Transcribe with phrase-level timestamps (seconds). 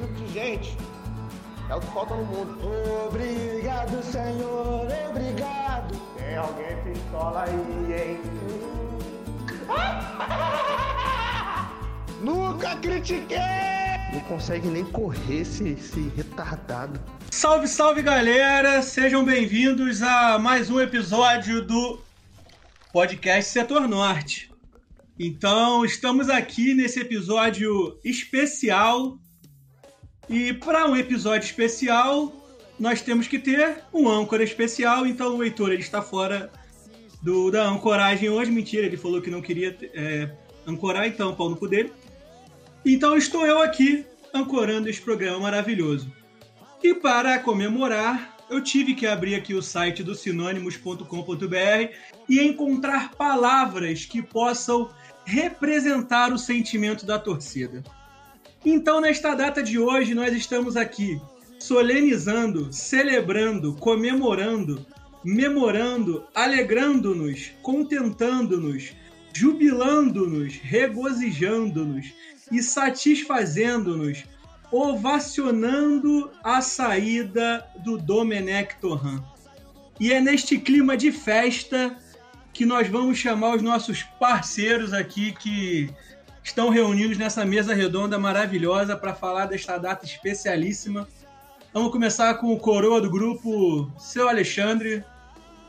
[0.00, 0.74] tipo de gente
[1.68, 2.58] é o que falta no mundo.
[3.06, 5.94] Obrigado, Senhor, obrigado.
[6.16, 8.18] Tem alguém pistola aí, hein?
[12.22, 13.38] Nunca critiquei!
[14.12, 16.98] Não consegue nem correr esse, esse retardado.
[17.30, 18.82] Salve, salve galera!
[18.82, 22.00] Sejam bem-vindos a mais um episódio do
[22.92, 24.50] podcast Setor Norte.
[25.18, 29.18] Então, estamos aqui nesse episódio especial.
[30.30, 32.32] E para um episódio especial,
[32.78, 35.04] nós temos que ter um âncora especial.
[35.04, 36.52] Então, o Heitor ele está fora
[37.20, 38.48] do, da ancoragem hoje.
[38.48, 40.30] Mentira, ele falou que não queria é,
[40.64, 41.92] ancorar, então, pau no cu dele.
[42.86, 46.12] Então, estou eu aqui ancorando esse programa maravilhoso.
[46.80, 51.92] E para comemorar, eu tive que abrir aqui o site do sinônimos.com.br
[52.28, 54.90] e encontrar palavras que possam
[55.24, 57.82] representar o sentimento da torcida.
[58.64, 61.20] Então, nesta data de hoje, nós estamos aqui
[61.58, 64.84] solenizando, celebrando, comemorando,
[65.24, 68.92] memorando, alegrando-nos, contentando-nos,
[69.32, 72.12] jubilando-nos, regozijando-nos
[72.52, 74.24] e satisfazendo-nos,
[74.70, 79.22] ovacionando a saída do Domenech Torran.
[79.98, 81.96] E é neste clima de festa
[82.52, 85.88] que nós vamos chamar os nossos parceiros aqui que
[86.50, 91.06] estão reunidos nessa mesa redonda maravilhosa para falar desta data especialíssima.
[91.72, 95.04] Vamos começar com o coroa do grupo, seu Alexandre.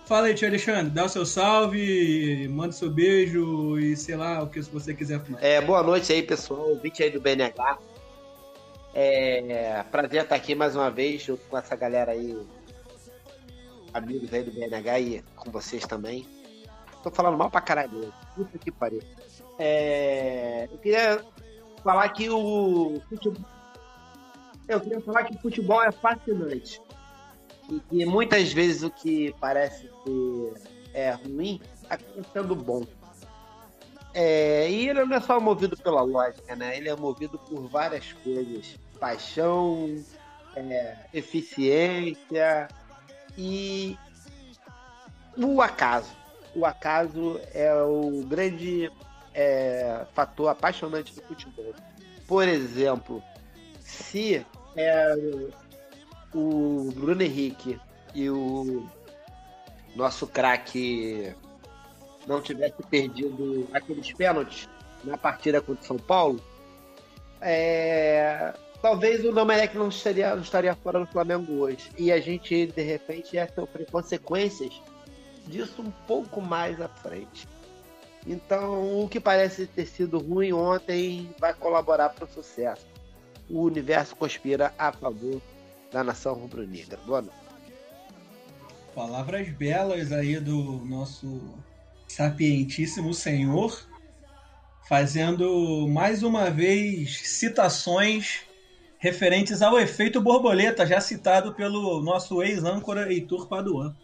[0.08, 4.42] Fala aí, tio Alexandre, dá o seu salve, manda o seu beijo e sei lá
[4.42, 5.44] o que você quiser falar.
[5.44, 7.78] É, boa noite aí, pessoal, ouvinte aí do BNH.
[8.94, 12.36] É prazer estar aqui mais uma vez junto com essa galera aí,
[13.94, 16.26] amigos aí do BNH e com vocês também.
[17.04, 18.12] Tô falando mal pra caralho.
[18.36, 19.02] Puta que pariu.
[19.64, 21.24] É, eu queria
[21.84, 23.46] falar que o futebol.
[24.68, 26.82] Eu queria falar que o futebol é fascinante.
[27.70, 30.54] E que muitas vezes o que parece ser
[30.96, 32.84] é, ruim acaba sendo bom.
[34.16, 36.76] É, e ele não é só movido pela lógica, né?
[36.76, 38.80] Ele é movido por várias coisas.
[39.00, 40.04] Paixão,
[40.56, 42.68] é, eficiência
[43.38, 43.96] e
[45.38, 46.10] o acaso.
[46.56, 48.92] O acaso é o grande
[49.34, 51.74] é, fator apaixonante do futebol.
[52.28, 53.22] Por exemplo,
[53.80, 55.16] se é,
[56.34, 57.80] o Bruno Henrique
[58.14, 58.88] e o
[59.96, 61.34] nosso craque
[62.26, 64.70] não tivesse perdido aqueles pênaltis
[65.04, 66.42] na partida contra o São Paulo,
[67.42, 71.90] é, talvez o Domenech não estaria, não estaria fora do Flamengo hoje.
[71.98, 74.82] E a gente, de repente, ia sofrer consequências
[75.48, 77.48] disso um pouco mais à frente.
[78.26, 82.86] Então, o que parece ter sido ruim ontem vai colaborar para o sucesso.
[83.50, 85.42] O universo conspira a favor
[85.92, 87.00] da nação rubro-negra.
[87.06, 87.42] Boa noite.
[88.94, 91.42] Palavras belas aí do nosso
[92.08, 93.88] sapientíssimo senhor,
[94.88, 98.42] fazendo mais uma vez citações
[98.98, 103.96] referentes ao efeito borboleta, já citado pelo nosso ex-âncora Heitor Paduan.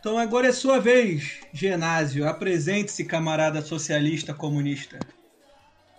[0.00, 2.28] Então agora é sua vez, Genásio.
[2.28, 4.98] Apresente-se, camarada socialista comunista.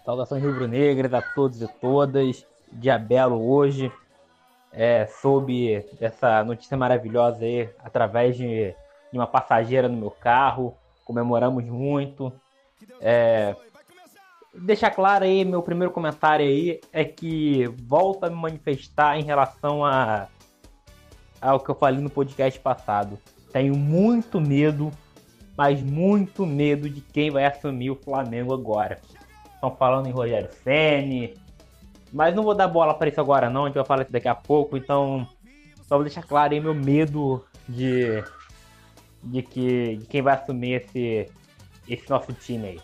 [0.05, 2.45] Saudações rubro-negras a todos e todas.
[2.71, 3.91] Diabelo hoje
[4.71, 8.73] é, soube dessa notícia maravilhosa aí através de,
[9.11, 10.75] de, uma passageira no meu carro.
[11.03, 12.31] Comemoramos muito.
[13.01, 13.53] É,
[14.53, 19.83] deixar claro aí, meu primeiro comentário aí é que volto a me manifestar em relação
[19.83, 20.27] a
[21.41, 23.17] ao que eu falei no podcast passado.
[23.51, 24.91] Tenho muito medo,
[25.57, 28.99] mas muito medo de quem vai assumir o Flamengo agora.
[29.53, 31.33] Estão falando em Rogério Ceni,
[32.13, 34.27] mas não vou dar bola para isso agora não, a gente vai falar isso daqui
[34.27, 35.27] a pouco, então
[35.87, 38.23] só vou deixar claro aí meu medo de
[39.21, 41.29] de que de quem vai assumir esse
[41.87, 42.81] esse nosso time aí.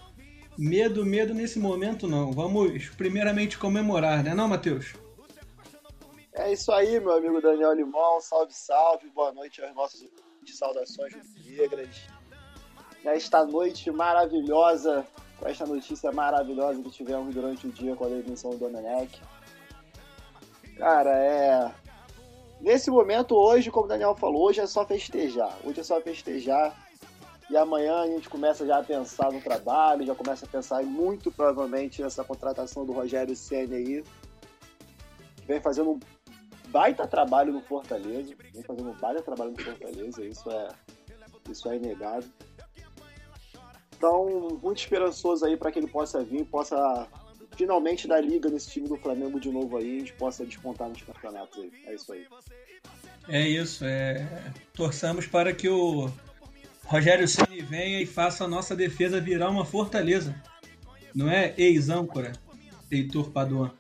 [0.58, 2.32] Medo, medo nesse momento não.
[2.32, 4.94] Vamos primeiramente comemorar, né, não, Matheus?
[6.34, 8.20] É isso aí, meu amigo Daniel Limão.
[8.20, 9.10] Salve, salve.
[9.10, 10.02] Boa noite aos nossos
[10.54, 11.14] saudações
[11.46, 12.08] negras.
[13.04, 15.06] Nesta noite maravilhosa,
[15.40, 19.22] com esta notícia maravilhosa que tivemos durante o dia com a demissão do Domenech.
[20.78, 21.72] Cara, é.
[22.60, 25.56] Nesse momento, hoje, como o Daniel falou, hoje é só festejar.
[25.64, 26.76] Hoje é só festejar.
[27.50, 31.32] E amanhã a gente começa já a pensar no trabalho, já começa a pensar muito
[31.32, 34.04] provavelmente nessa contratação do Rogério Senna aí.
[35.46, 36.00] Vem fazendo um
[36.76, 38.36] baita trabalho no Fortaleza.
[38.54, 40.68] Vem fazendo um baita trabalho no Fortaleza, isso é,
[41.50, 42.30] isso é inegável.
[43.96, 47.08] Então, muito esperançoso aí para que ele possa vir, possa
[47.56, 51.02] finalmente da liga nesse time do Flamengo de novo aí, a gente possa despontar nos
[51.02, 51.72] campeonatos aí.
[51.86, 52.28] É isso aí.
[53.30, 54.28] É isso, é.
[54.74, 56.12] Torçamos para que o
[56.84, 60.36] Rogério Ceni venha e faça a nossa defesa virar uma fortaleza.
[61.16, 62.34] Não é ex-âncora,
[62.92, 63.72] Heitor Paduan.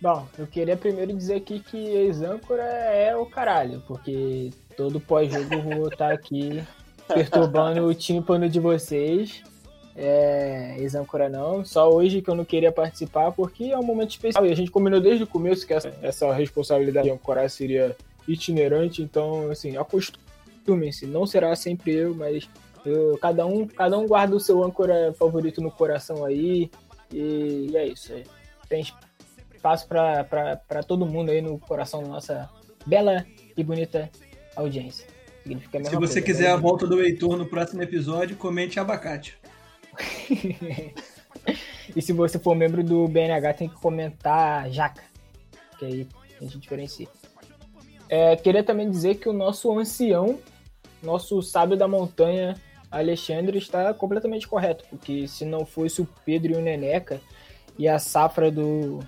[0.00, 5.62] Bom, eu queria primeiro dizer aqui que ex-âncora é o caralho, porque todo pós-jogo eu
[5.62, 6.62] vou estar aqui
[7.06, 9.42] perturbando o tímpano de vocês.
[9.94, 14.46] É, ex-âncora não, só hoje que eu não queria participar porque é um momento especial.
[14.46, 17.94] E a gente combinou desde o começo que essa, essa responsabilidade de ancorar seria
[18.26, 22.48] itinerante, então assim, acostumem-se, não será sempre eu, mas
[22.86, 26.70] eu, cada, um, cada um guarda o seu âncora favorito no coração aí.
[27.12, 28.14] E, e é isso.
[28.66, 29.09] Tem espaço
[29.60, 32.50] para todo mundo aí no coração da nossa
[32.86, 33.26] bela
[33.56, 34.10] e bonita
[34.56, 35.06] audiência.
[35.42, 36.54] Significa a mesma Se você coisa, quiser né?
[36.54, 39.38] a volta do Heitor no próximo episódio, comente abacate.
[41.94, 45.02] e se você for membro do BNH, tem que comentar jaca,
[45.78, 46.08] que aí
[46.40, 47.08] a gente diferencia.
[48.08, 50.38] É, queria também dizer que o nosso ancião,
[51.02, 52.56] nosso sábio da montanha,
[52.90, 57.20] Alexandre, está completamente correto, porque se não fosse o Pedro e o Neneca
[57.78, 58.98] e a safra do,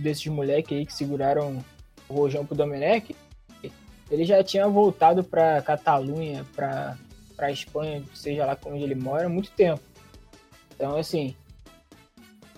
[0.00, 1.64] desses moleques aí que seguraram
[2.08, 3.14] o rojão pro Domenech,
[4.10, 6.96] ele já tinha voltado para Catalunha, para
[7.36, 9.80] para Espanha, seja lá onde ele mora, há muito tempo.
[10.74, 11.34] Então, assim,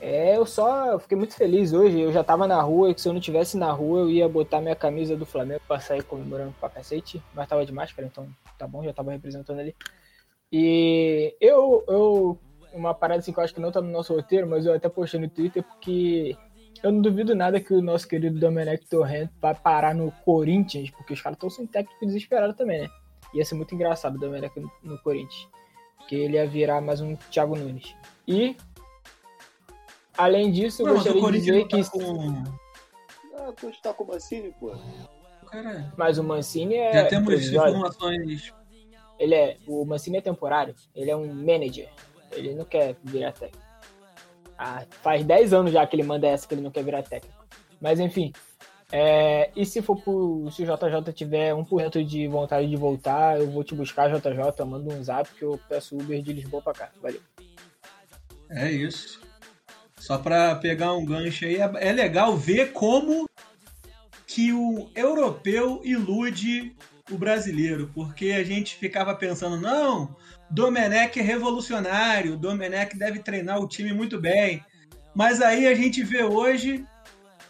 [0.00, 2.00] é, eu só fiquei muito feliz hoje.
[2.00, 4.60] Eu já tava na rua, e se eu não tivesse na rua, eu ia botar
[4.60, 8.26] minha camisa do Flamengo pra sair comemorando pra cacete, mas tava de máscara, então
[8.58, 9.72] tá bom, já tava representando ali.
[10.50, 12.38] E eu, eu
[12.72, 14.88] uma parada assim que eu acho que não tá no nosso roteiro, mas eu até
[14.88, 16.36] postei no Twitter porque
[16.82, 21.12] eu não duvido nada que o nosso querido Domenech Torrent vai parar no Corinthians, porque
[21.12, 22.88] os caras estão sem técnico desesperado também, né?
[23.32, 25.48] Ia ser muito engraçado o Domenech no, no Corinthians.
[25.96, 27.94] Porque ele ia virar mais um Thiago Nunes.
[28.26, 28.56] E,
[30.18, 31.90] além disso, eu gostaria de dizer tá que.
[31.90, 32.44] Com...
[33.36, 34.74] Ah, tu está com o Mancini, pô.
[35.50, 36.92] Cara, mas o Mancini é.
[36.92, 38.52] Já temos informações.
[39.18, 39.58] Ele é.
[39.68, 40.74] O Mancini é temporário.
[40.94, 41.88] Ele é um manager.
[42.32, 43.71] Ele não quer virar técnico.
[44.64, 47.44] Ah, faz 10 anos já que ele manda essa que ele não quer virar técnico.
[47.80, 48.32] Mas enfim.
[48.92, 53.50] É, e se for pro, se o JJ tiver 1% de vontade de voltar, eu
[53.50, 56.90] vou te buscar, JJ, manda um zap que eu peço Uber de Lisboa pra cá.
[57.02, 57.20] Valeu.
[58.50, 59.20] É isso.
[59.98, 63.28] Só para pegar um gancho aí, é, é legal ver como
[64.26, 66.76] que o europeu ilude
[67.10, 70.14] o brasileiro, porque a gente ficava pensando, não,
[70.52, 74.62] Domenech é revolucionário, Domenech deve treinar o time muito bem.
[75.14, 76.84] Mas aí a gente vê hoje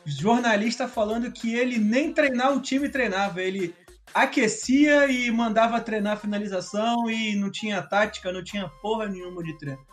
[0.04, 3.75] jornalista falando que ele nem treinar o time treinava, ele
[4.14, 9.56] aquecia e mandava treinar a finalização e não tinha tática, não tinha porra nenhuma de
[9.58, 9.84] treino.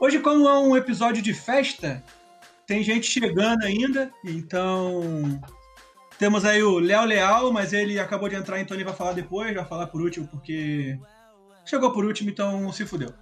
[0.00, 2.02] Hoje, como é um episódio de festa,
[2.66, 5.40] tem gente chegando ainda, então
[6.18, 9.54] temos aí o Léo Leal, mas ele acabou de entrar, então ele vai falar depois,
[9.54, 10.98] vai falar por último, porque
[11.64, 13.12] Chegou por último, então se fudeu.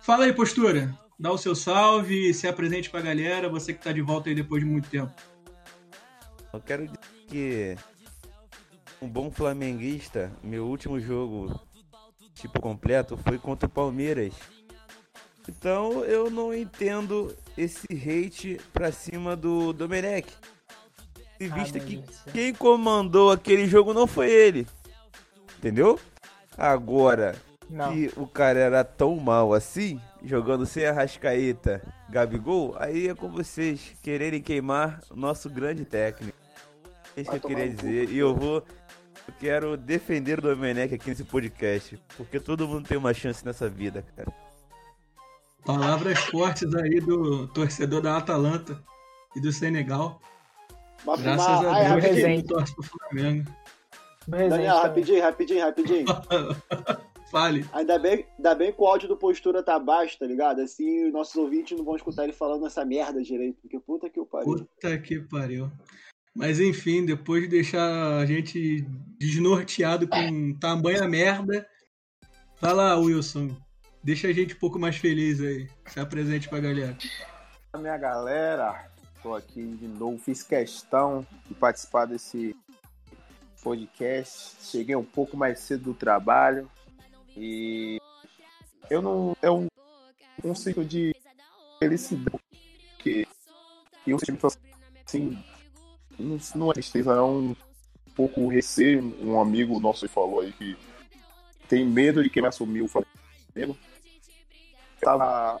[0.00, 0.96] Fala aí, postura.
[1.18, 4.62] Dá o seu salve, se apresente pra galera, você que tá de volta aí depois
[4.62, 5.12] de muito tempo.
[6.52, 7.76] Eu quero dizer que
[9.00, 11.58] um bom flamenguista, meu último jogo
[12.34, 14.34] tipo completo foi contra o Palmeiras.
[15.48, 20.28] Então eu não entendo esse hate pra cima do Domenech.
[21.38, 24.66] E vista ah, que quem comandou aquele jogo não foi ele.
[25.58, 25.98] Entendeu?
[26.56, 27.36] Agora,
[27.68, 27.92] não.
[27.92, 33.28] que o cara era tão mal assim, jogando sem a Rascaeta, Gabigol, aí é com
[33.28, 36.36] vocês quererem queimar o nosso grande técnico.
[37.16, 38.10] É isso que eu queria dizer.
[38.10, 38.62] E eu vou.
[39.26, 41.98] Eu quero defender o Domenech aqui nesse podcast.
[42.16, 44.30] Porque todo mundo tem uma chance nessa vida, cara.
[45.64, 48.80] Palavras fortes aí do torcedor da Atalanta
[49.34, 50.20] e do Senegal.
[51.04, 53.50] Mas, Graças mas, a Deus, que torce pro Flamengo.
[54.28, 56.06] Daniel, rapidinho, rapidinho, rapidinho.
[57.30, 57.64] Fale.
[57.72, 60.60] Ainda bem, ainda bem que o áudio do Postura tá baixo, tá ligado?
[60.60, 64.26] Assim nossos ouvintes não vão escutar ele falando essa merda direito, porque puta que o
[64.26, 64.46] pariu.
[64.46, 65.70] Puta que pariu.
[66.34, 68.86] Mas enfim, depois de deixar a gente
[69.18, 71.66] desnorteado com tamanha merda,
[72.56, 73.56] fala Wilson,
[74.04, 75.66] deixa a gente um pouco mais feliz aí.
[75.86, 76.96] Se apresente pra galera.
[77.72, 78.88] A minha galera,
[79.22, 82.54] tô aqui de novo, fiz questão de participar desse
[83.62, 84.56] podcast.
[84.60, 86.70] Cheguei um pouco mais cedo do trabalho,
[87.36, 88.00] e
[88.90, 89.36] eu não.
[89.42, 89.68] É um,
[90.42, 91.14] um ciclo de
[91.78, 92.38] felicidade.
[92.98, 93.26] Que
[94.06, 94.48] eu sempre
[95.06, 95.38] assim.
[96.18, 97.54] Não, não é tristeza, é um
[98.14, 99.02] pouco receio.
[99.20, 100.76] Um amigo nosso falou aí que
[101.68, 103.06] tem medo de quem vai assumir o Flamengo.
[103.54, 103.76] Eu
[105.00, 105.60] tava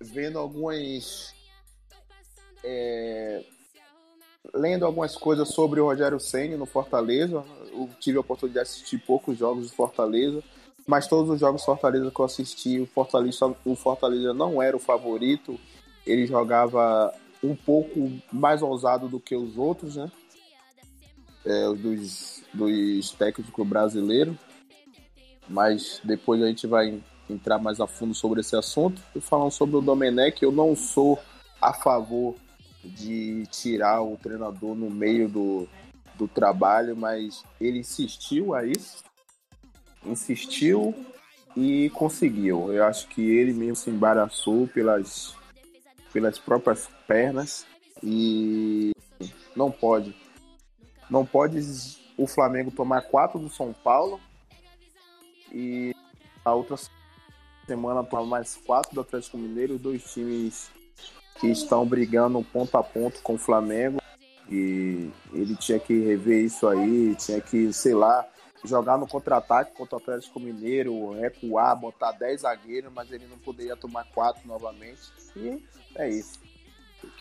[0.00, 1.34] vendo algumas
[2.64, 3.44] é,
[4.52, 7.44] lendo algumas coisas sobre o Rogério Senna no Fortaleza.
[7.70, 10.42] Eu tive a oportunidade de assistir poucos jogos do Fortaleza,
[10.86, 14.80] mas todos os jogos Fortaleza que eu assisti, o Fortaleza, o Fortaleza não era o
[14.80, 15.58] favorito.
[16.06, 17.12] Ele jogava
[17.42, 20.10] um pouco mais ousado do que os outros, né?
[21.44, 24.36] É, dos, dos técnicos brasileiros.
[25.48, 29.00] Mas depois a gente vai entrar mais a fundo sobre esse assunto.
[29.14, 31.18] E falando sobre o Domenech, eu não sou
[31.60, 32.34] a favor
[32.82, 35.68] de tirar o treinador no meio do,
[36.16, 39.02] do trabalho, mas ele insistiu a isso,
[40.06, 40.94] insistiu
[41.56, 42.72] e conseguiu.
[42.72, 45.34] Eu acho que ele mesmo se embaraçou pelas,
[46.12, 47.66] pelas próprias pernas
[48.02, 48.92] e
[49.54, 50.14] não pode.
[51.08, 51.60] Não pode
[52.16, 54.20] o Flamengo tomar quatro do São Paulo
[55.52, 55.94] e
[56.44, 56.76] a outra
[57.66, 60.70] semana tomar mais quatro do Atlético Mineiro, dois times
[61.40, 64.00] que estão brigando ponto a ponto com o Flamengo.
[64.50, 68.26] E ele tinha que rever isso aí, tinha que, sei lá,
[68.64, 73.76] jogar no contra-ataque contra o Atlético Mineiro, recuar, botar 10 zagueiros, mas ele não poderia
[73.76, 75.00] tomar 4 novamente.
[75.36, 75.62] E
[75.94, 76.40] é isso.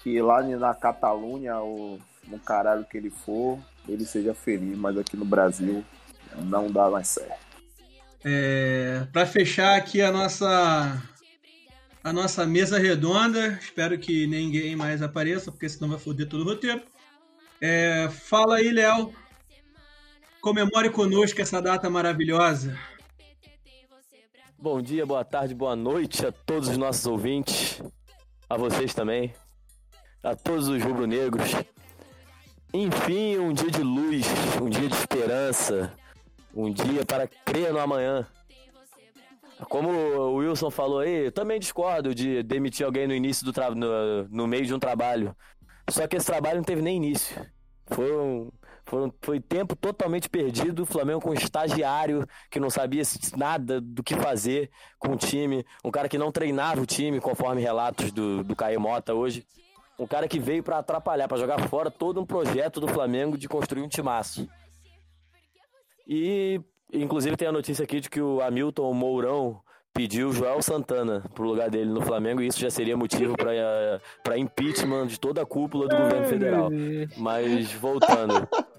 [0.02, 5.18] Que lá na Catalunha, ou no caralho que ele for, ele seja feliz, mas aqui
[5.18, 5.84] no Brasil
[6.38, 7.44] não dá mais certo.
[8.24, 11.02] É, para fechar aqui a nossa
[12.04, 13.60] a nossa mesa redonda.
[13.62, 16.82] Espero que ninguém mais apareça, porque senão vai foder todo o roteiro.
[17.62, 19.14] É, fala aí, Léo.
[20.44, 22.78] Comemore conosco essa data maravilhosa.
[24.60, 27.82] Bom dia, boa tarde, boa noite a todos os nossos ouvintes,
[28.50, 29.34] a vocês também,
[30.22, 31.50] a todos os rubro-negros.
[32.74, 34.26] Enfim, um dia de luz,
[34.62, 35.94] um dia de esperança,
[36.54, 38.28] um dia para crer no amanhã.
[39.70, 43.74] Como o Wilson falou aí, eu também discordo de demitir alguém no início do tra...
[43.74, 45.34] no, no meio de um trabalho.
[45.90, 47.50] Só que esse trabalho não teve nem início.
[47.88, 48.52] Foi, um,
[48.86, 50.84] foi, um, foi tempo totalmente perdido.
[50.84, 53.04] O Flamengo com um estagiário que não sabia
[53.36, 55.66] nada do que fazer com o time.
[55.84, 59.46] Um cara que não treinava o time, conforme relatos do, do Caio Mota hoje.
[59.98, 63.48] Um cara que veio para atrapalhar, para jogar fora todo um projeto do Flamengo de
[63.48, 64.48] construir um timaço.
[66.08, 66.60] E
[66.94, 69.60] Inclusive tem a notícia aqui de que o Hamilton Mourão
[69.92, 75.08] pediu Joel Santana pro lugar dele no Flamengo e isso já seria motivo para impeachment
[75.08, 76.70] de toda a cúpula do governo federal.
[77.18, 78.48] Mas voltando.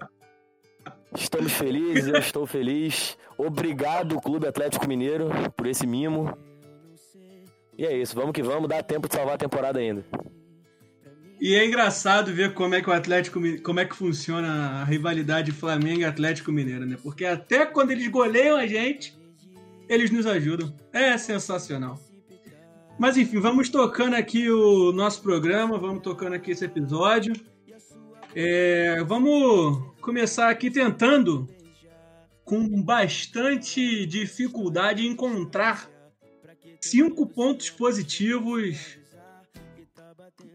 [1.17, 3.17] Estamos felizes, eu estou feliz.
[3.37, 6.37] Obrigado, Clube Atlético Mineiro, por esse mimo.
[7.77, 10.05] E é isso, vamos que vamos, dá tempo de salvar a temporada ainda.
[11.39, 15.51] E é engraçado ver como é que o Atlético, como é que funciona a rivalidade
[15.51, 16.97] Flamengo e Atlético Mineiro, né?
[17.01, 19.17] Porque até quando eles goleiam a gente,
[19.89, 20.73] eles nos ajudam.
[20.93, 21.99] É sensacional.
[22.97, 27.33] Mas enfim, vamos tocando aqui o nosso programa, vamos tocando aqui esse episódio.
[28.35, 31.47] É, vamos começar aqui tentando,
[32.43, 35.89] com bastante dificuldade, encontrar
[36.81, 38.97] cinco pontos positivos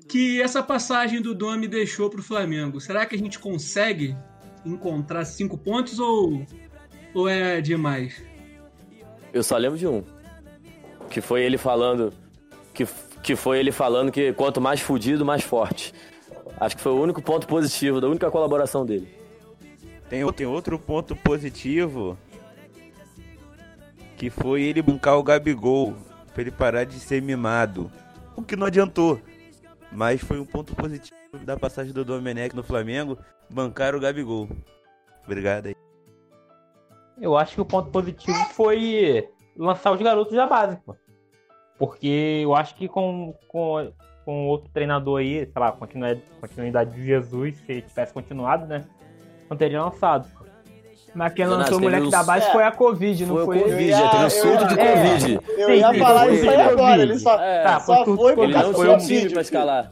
[0.07, 2.81] que essa passagem do Domi deixou para o Flamengo.
[2.83, 4.15] Será que a gente consegue
[4.63, 6.47] encontrar cinco pontos ou,
[7.15, 8.23] ou é demais?
[9.33, 10.05] Eu só lembro de um.
[11.09, 12.13] Que foi ele falando.
[12.75, 12.87] Que,
[13.23, 15.95] que foi ele falando que quanto mais fudido, mais forte.
[16.61, 19.09] Acho que foi o único ponto positivo, da única colaboração dele.
[20.11, 22.19] Tem, tem outro ponto positivo.
[24.17, 25.95] Que foi ele bancar o Gabigol.
[26.35, 27.91] Pra ele parar de ser mimado.
[28.37, 29.19] O que não adiantou.
[29.91, 34.49] Mas foi um ponto positivo da passagem do Domenech no Flamengo, bancar o Gabigol.
[35.25, 35.75] Obrigado aí.
[37.21, 40.97] Eu acho que o ponto positivo foi lançar os garotos da base, pô.
[41.79, 43.93] Porque eu acho que com, com,
[44.31, 48.85] com outro treinador aí, sei lá, continuidade, continuidade de Jesus, se ele tivesse continuado, né?
[49.51, 50.29] Não teria lançado.
[51.13, 52.53] Mas quem lançou o moleque da base é.
[52.53, 53.45] foi a Covid, não foi?
[53.45, 55.41] Foi o Covid, já teve um surto de Covid.
[55.59, 58.93] Eu ia falar isso aí agora, ele só, é, tá, só foi Ele não tinha
[58.93, 59.91] um time pra escalar.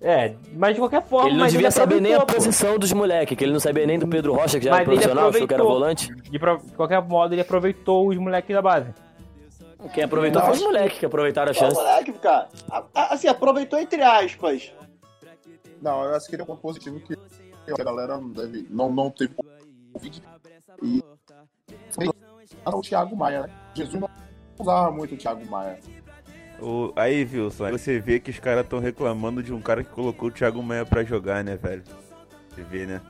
[0.00, 1.28] É, mas de qualquer forma.
[1.28, 3.98] Ele não devia ele saber nem a posição dos moleques, que ele não sabia nem
[3.98, 6.14] do Pedro Rocha, que já mas era profissional, achou que era volante.
[6.30, 6.58] De, pro...
[6.58, 8.94] de, qualquer modo, ele aproveitou os moleques da base.
[9.92, 11.76] Quem aproveitou foi os moleques que aproveitaram a chance.
[11.76, 12.48] O moleque, cara.
[12.94, 14.72] Assim, aproveitou entre aspas.
[15.80, 17.16] Não, eu acho que ele é um ponto positivo que
[17.68, 19.34] a galera não, deve, não, não teve
[19.92, 20.22] Covid.
[20.82, 21.02] E
[21.90, 22.08] foi
[22.64, 23.50] o Thiago Maia, né?
[23.74, 24.08] Jesus não
[24.58, 25.78] usava muito o Thiago Maia.
[26.60, 30.28] O, aí, Wilson, você vê que os caras estão reclamando de um cara que colocou
[30.28, 31.82] o Thiago Maia pra jogar, né, velho?
[32.50, 33.00] Você vê, né?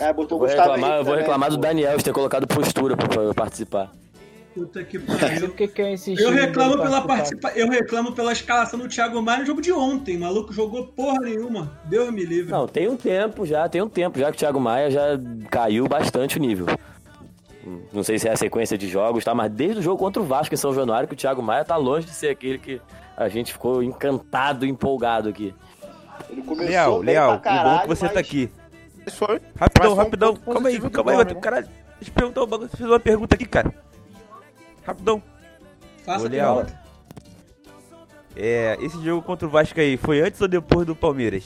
[0.00, 3.34] É, botou vou reclamar, eu vou reclamar do Daniel de ter colocado postura pra, pra
[3.34, 3.90] participar.
[4.56, 5.50] Puta que pariu.
[5.50, 6.22] que eu insisti.
[6.22, 7.52] Eu reclamo pela participa...
[7.54, 10.16] Eu reclamo pela escalação do Thiago Maia no jogo de ontem.
[10.16, 11.78] O maluco jogou porra nenhuma.
[11.84, 12.50] Deus me livre.
[12.50, 15.20] Não, tem um tempo já, tem um tempo já que o Thiago Maia já
[15.50, 16.64] caiu bastante o nível.
[17.92, 19.34] Não sei se é a sequência de jogos, tá?
[19.34, 21.76] Mas desde o jogo contra o Vasco em São Januário que o Thiago Maia tá
[21.76, 22.80] longe de ser aquele que
[23.14, 25.54] a gente ficou encantado, empolgado aqui.
[26.30, 28.50] Ele começou Leal, bem Leal, pra que bom caralho, que você mas tá aqui.
[29.10, 29.38] Foi.
[29.60, 30.34] Rapidão, um rapidão.
[30.34, 31.34] ponto Calma aí, calma aí, né?
[31.34, 31.66] caralho.
[32.00, 32.70] Deixa eu perguntar um bagulho.
[32.70, 33.74] Você fez uma pergunta aqui, cara.
[34.86, 35.22] Rapidão.
[36.04, 36.80] Faça Ô, pergunta.
[38.36, 41.44] É, esse jogo contra o Vasco aí, foi antes ou depois do Palmeiras?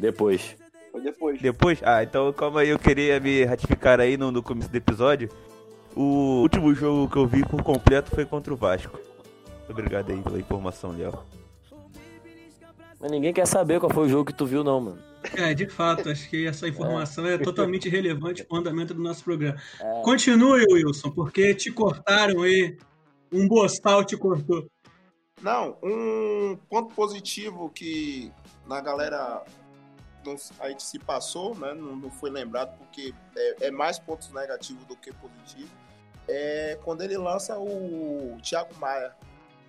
[0.00, 0.56] Depois.
[0.90, 1.40] Foi depois.
[1.40, 1.80] Depois?
[1.84, 5.28] Ah, então calma aí, eu queria me ratificar aí no, no começo do episódio.
[5.94, 8.98] O último jogo que eu vi por completo foi contra o Vasco.
[9.68, 11.18] Obrigado aí pela informação, Léo.
[13.06, 14.98] Mas ninguém quer saber qual foi o jogo que tu viu, não, mano.
[15.36, 19.22] É, de fato, acho que essa informação é totalmente irrelevante para o andamento do nosso
[19.22, 19.56] programa.
[19.80, 20.02] É.
[20.02, 22.76] Continue, Wilson, porque te cortaram aí.
[23.32, 24.68] Um boçal te cortou.
[25.40, 28.32] Não, um ponto positivo que
[28.66, 29.44] na galera
[30.24, 31.74] não, a gente se passou, né?
[31.74, 35.70] Não, não foi lembrado porque é, é mais pontos negativos do que positivo.
[36.26, 39.14] É quando ele lança o Thiago Maia.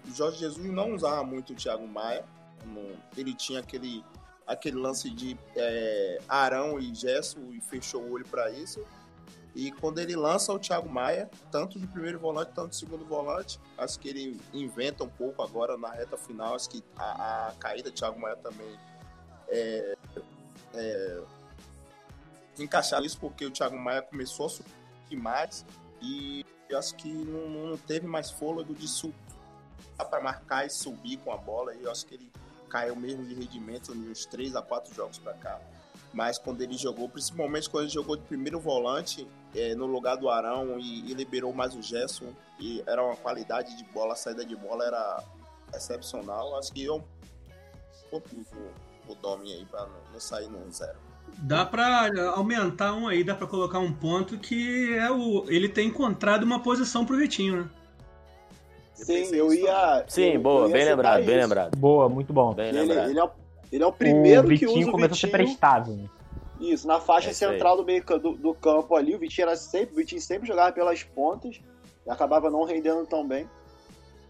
[0.08, 2.26] O Jorge Jesus não usava muito o Thiago Maia.
[2.68, 4.04] Não- Ele tinha aquele,
[4.46, 8.84] aquele lance de é, Arão e Gesso e fechou o olho para isso.
[9.56, 13.60] E quando ele lança o Thiago Maia, tanto de primeiro volante, tanto de segundo volante,
[13.76, 16.54] acho que ele inventa um pouco agora na reta final.
[16.54, 18.78] Acho que a, a caída do Thiago Maia também
[19.48, 19.96] é,
[20.76, 21.22] é,
[22.60, 25.66] encaixar isso, porque o Thiago Maia começou a subir mais
[26.02, 29.16] e eu acho que não, não teve mais fôlego de subir
[29.98, 31.74] para marcar e subir com a bola.
[31.74, 32.32] E eu acho que ele
[32.70, 35.60] caiu mesmo de rendimento nos 3 a 4 jogos para cá.
[36.14, 40.30] Mas quando ele jogou, principalmente quando ele jogou de primeiro volante, é, no lugar do
[40.30, 44.46] Arão e, e liberou mais o Gerson, e era uma qualidade de bola, a saída
[44.46, 45.24] de bola era
[45.74, 46.58] excepcional.
[46.58, 47.04] Acho que eu
[48.10, 50.98] ponto o, o Domi aí para não, não sair no zero.
[51.40, 55.46] Dá pra aumentar um aí, dá pra colocar um ponto que é o.
[55.50, 57.70] Ele tem encontrado uma posição pro Vitinho, né?
[59.06, 60.04] Sim, eu ia.
[60.08, 61.44] Sim, eu- boa, eu ia bem lembrado, bem isso.
[61.48, 61.78] lembrado.
[61.78, 62.54] Boa, muito bom.
[62.54, 63.10] Bem Ele, lembrado.
[63.10, 63.30] ele é, o-
[63.72, 65.46] ele é o primeiro o que Vitinho usa o começou a ser Vitinho.
[65.48, 66.10] prestável.
[66.60, 67.36] Isso, na faixa É aí.
[67.36, 70.72] central do meio do, do campo ali, o Vitinho era sempre, o Vitinho sempre jogava
[70.72, 71.62] pelas pontas
[72.06, 73.48] e acabava não rendendo tão bem.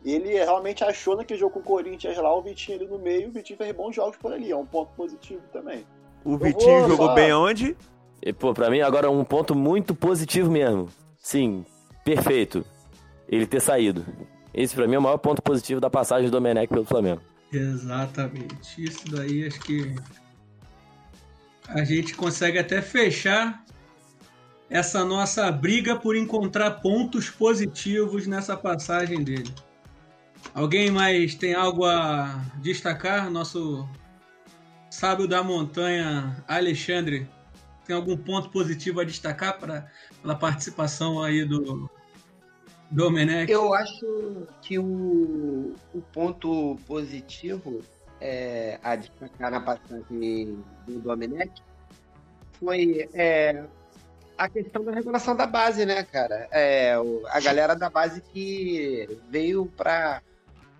[0.06, 3.32] Ele realmente achou naquele jogo com o Corinthians lá, o Vitinho ali no meio, o
[3.32, 5.86] Vitinho fez bons jogos por ali, é um ponto positivo também.
[6.26, 7.76] O Vitinho vou jogou só- bem aonde?
[8.22, 10.90] E, pô, pra mim agora um ponto muito positivo mesmo.
[11.20, 11.66] Sim,
[12.04, 12.66] perfeito.
[13.30, 14.06] Ele ter saído.
[14.58, 17.22] Esse pra mim é o maior ponto positivo da passagem do Domenech pelo Flamengo.
[17.54, 18.84] Exatamente.
[18.84, 19.96] Isso daí acho que
[21.68, 23.64] a gente consegue até fechar
[24.68, 29.54] essa nossa briga por encontrar pontos positivos nessa passagem dele.
[30.56, 33.30] Alguém mais tem algo a destacar?
[33.30, 33.88] Nosso
[34.90, 37.30] sábio da montanha, Alexandre,
[37.86, 39.86] tem algum ponto positivo a destacar para
[40.20, 41.88] pela participação aí do
[42.90, 43.52] Domenech?
[43.52, 47.82] Eu acho que o, o ponto positivo
[48.22, 51.52] é, a destacar na passagem do Domenech
[52.60, 53.64] foi é,
[54.38, 56.48] a questão da regulação da base, né, cara?
[56.52, 60.22] É, o- a galera da base que veio para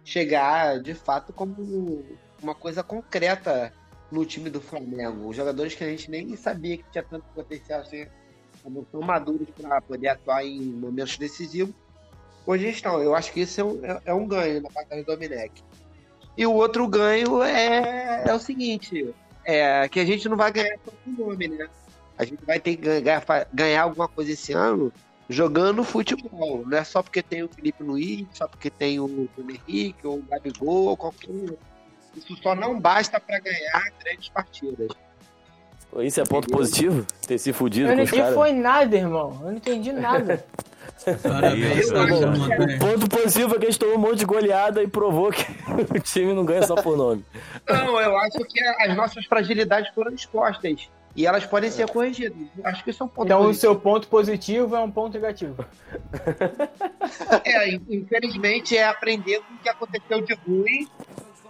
[0.04, 2.04] chegar de fato como
[2.42, 3.74] uma coisa concreta
[4.12, 5.28] no time do Flamengo.
[5.28, 8.06] Os jogadores que a gente nem sabia que tinha tanto potencial assim,
[8.64, 11.76] como tão maduros para poder atuar em momentos decisivos.
[12.48, 13.04] Hoje estão.
[13.04, 15.52] Eu acho que isso é um, é- é um ganho na passagem do Domenech.
[16.38, 20.78] E o outro ganho é, é o seguinte: é que a gente não vai ganhar
[20.86, 21.68] só nome, né?
[22.18, 24.92] A gente vai ter que ganhar, ganhar alguma coisa esse ano
[25.30, 26.64] jogando futebol.
[26.66, 30.20] Não é só porque tem o Felipe Luiz, só porque tem o Bruno Henrique, ou
[30.20, 31.46] o Gabigol, ou qualquer um.
[32.16, 34.88] Isso só não basta para ganhar grandes partidas.
[36.00, 37.06] Isso é ponto positivo?
[37.28, 38.36] Ter se fudido Eu não com os entendi caras?
[38.36, 39.38] foi nada, irmão.
[39.42, 40.46] Eu não entendi nada.
[41.24, 45.32] Parabéns, O ponto positivo é que a gente tomou um monte de goleada e provou
[45.32, 45.44] que
[45.96, 47.24] o time não ganha só por nome.
[47.68, 50.90] Não, eu acho que as nossas fragilidades foram expostas.
[51.16, 52.38] E elas podem ser corrigidas.
[52.64, 53.62] Acho que isso é um ponto Então o positivo.
[53.62, 55.66] seu ponto positivo é um ponto negativo.
[57.44, 60.88] É, infelizmente é aprender com o que aconteceu de ruim.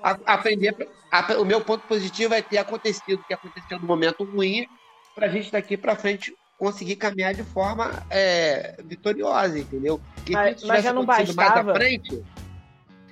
[0.03, 0.75] A- aprender.
[1.11, 4.67] a- o meu ponto positivo é ter acontecido o que aconteceu no momento ruim,
[5.15, 10.01] para a gente daqui para frente conseguir caminhar de forma é, vitoriosa, entendeu?
[10.15, 11.63] Porque Mas- se mas já não acontecido bastava.
[11.63, 12.23] mais à frente,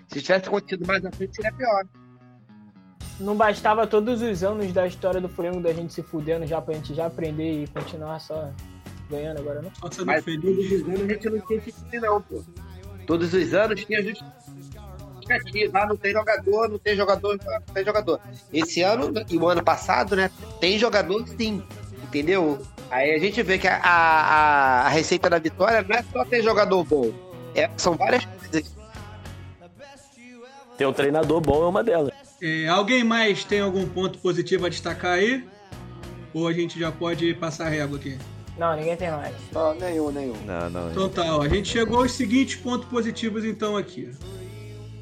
[0.07, 1.85] se tivesse acontecido mais à frente, seria pior.
[3.19, 6.73] Não bastava todos os anos da história do Flamengo da gente se fudendo já pra
[6.73, 8.51] gente já aprender e continuar só
[9.09, 9.71] ganhando agora, não?
[9.91, 10.41] Sendo Mas feliz.
[10.41, 12.43] todos os anos a gente não tinha esse time, não, pô.
[13.07, 14.01] Todos os anos tinha
[15.25, 15.79] justificativa.
[15.79, 18.19] Ah, não tem jogador, não tem jogador, não tem jogador.
[18.53, 20.29] Esse ano e o ano passado, né?
[20.59, 21.63] Tem jogador sim.
[22.03, 22.61] Entendeu?
[22.89, 26.41] Aí a gente vê que a, a, a receita da vitória não é só ter
[26.41, 27.11] jogador bom.
[27.53, 28.75] É, são várias coisas.
[30.77, 32.13] Ter um treinador bom é uma delas.
[32.41, 35.43] É, alguém mais tem algum ponto positivo a destacar aí?
[36.33, 38.17] Ou a gente já pode passar a régua aqui?
[38.57, 39.33] Não, ninguém tem mais.
[39.51, 40.35] Não, nenhum, nenhum.
[40.45, 40.91] Não, não.
[40.91, 44.11] Então tá, ó, a gente chegou aos seguintes pontos positivos então aqui.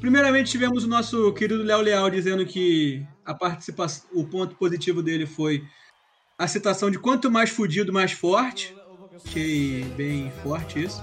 [0.04, 5.24] Primeiramente tivemos o nosso querido Léo Leal dizendo que a participação, o ponto positivo dele
[5.24, 5.64] foi
[6.38, 8.76] a citação de quanto mais fudido, mais forte.
[9.24, 11.02] Achei bem forte isso.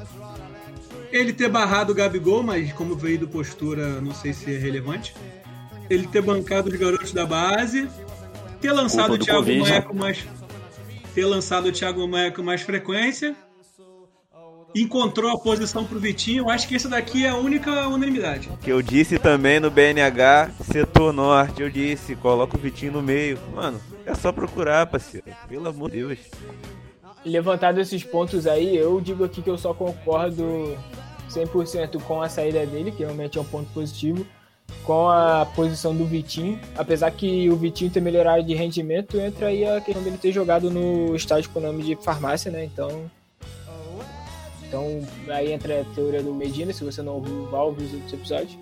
[1.12, 5.16] Ele ter barrado o Gabigol, mas como veio do postura, não sei se é relevante.
[5.90, 7.90] Ele ter bancado os garotos da base.
[8.62, 9.62] Ter lançado Culpa o Thiago.
[9.62, 10.28] Maia com mais.
[11.16, 13.36] Ter lançado o Thiago Maia com mais frequência.
[14.74, 16.50] Encontrou a posição pro Vitinho.
[16.50, 18.50] Acho que isso daqui é a única unanimidade.
[18.62, 23.38] Que eu disse também no BNH, setor norte, eu disse, coloca o Vitinho no meio.
[23.54, 25.28] Mano, é só procurar, parceiro.
[25.50, 26.20] Pelo amor de Deus.
[27.26, 30.78] Levantado esses pontos aí, eu digo aqui que eu só concordo
[31.30, 34.26] 100% com a saída dele, que realmente é um ponto positivo,
[34.84, 36.60] com a posição do Vitinho.
[36.78, 40.72] Apesar que o Vitinho ter melhorado de rendimento, entra aí a questão dele ter jogado
[40.72, 42.64] no estádio com o nome de farmácia, né?
[42.64, 43.12] Então.
[44.72, 48.14] Então, aí entra a teoria do Medina, se você não ouviu, vá ouvir os outros
[48.14, 48.58] episódios.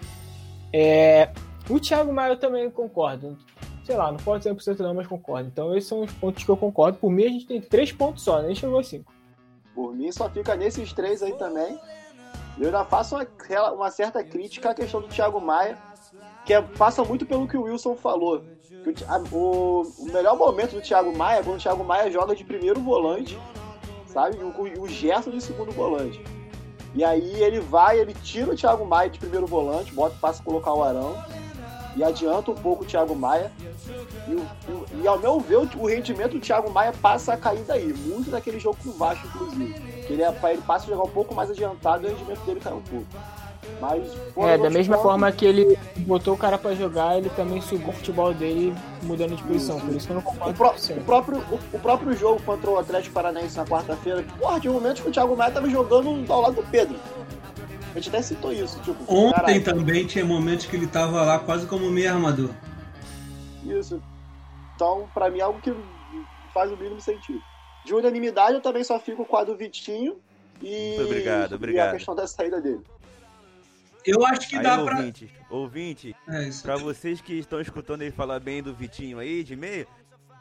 [0.74, 1.30] É,
[1.70, 3.38] o Thiago Maia eu também concordo.
[3.86, 5.48] Sei lá, não pode 100% não, mas concordo.
[5.54, 6.98] Então, esses são os pontos que eu concordo.
[6.98, 9.14] Por mim, a gente tem três pontos só, nem chegou a cinco.
[9.76, 11.78] Por mim, só fica nesses três aí também.
[12.58, 15.78] Eu ainda faço uma, uma certa crítica à questão do Thiago Maia,
[16.44, 18.38] que é- passa muito pelo que o Wilson falou.
[18.42, 22.36] O a- o, o melhor momento do Thiago Maia é quando o Thiago Maia joga
[22.36, 23.38] de primeiro volante,
[24.12, 24.38] sabe?
[24.38, 26.24] O, o Gerson de segundo volante.
[26.96, 30.46] E aí ele vai, ele tira o Thiago Maia de primeiro volante, bota, passa a
[30.46, 31.16] colocar o Arão,
[31.96, 33.52] e adianta um pouco o Thiago Maia.
[34.28, 37.64] E, e e ao meu ver, o, o rendimento do Thiago Maia passa a cair
[37.64, 37.94] daí.
[37.94, 39.74] Muito daquele jogo com o Vasco, inclusive.
[40.06, 42.60] Que ele, é, ele passa a jogar um pouco mais adiantado e o rendimento dele
[42.60, 43.06] cai um pouco.
[43.80, 47.62] Mas, É, da mesma pontos- forma que ele botou o cara pra jogar, ele também
[47.62, 49.80] sugou o futebol dele mudando de posição.
[49.80, 50.98] Por isso que eu não O, concordo pró- 100%.
[51.02, 55.02] o próprio, o, o próprio jogo contra o Atlético Paranaense na quarta-feira, porra, de momentos
[55.02, 56.98] que o Thiago Maia tava jogando ao lado do Pedro.
[57.92, 61.40] A gente até citou isso, tipo, Ontem caralho, também tinha momentos que ele tava lá
[61.40, 62.50] quase como meio armador.
[63.66, 64.02] Isso.
[64.76, 65.74] Então, pra mim, é algo que
[66.54, 67.40] faz o mínimo sentido.
[67.86, 70.18] De unanimidade, eu também só fico com a do Vitinho
[70.62, 71.92] e, Muito obrigado, e a obrigado.
[71.94, 72.82] questão da saída dele.
[74.10, 74.98] Eu acho que Aí, dá pra.
[74.98, 79.56] ouvinte, ouvinte, É pra vocês que estão escutando ele falar bem do Vitinho aí, de
[79.56, 79.88] meio,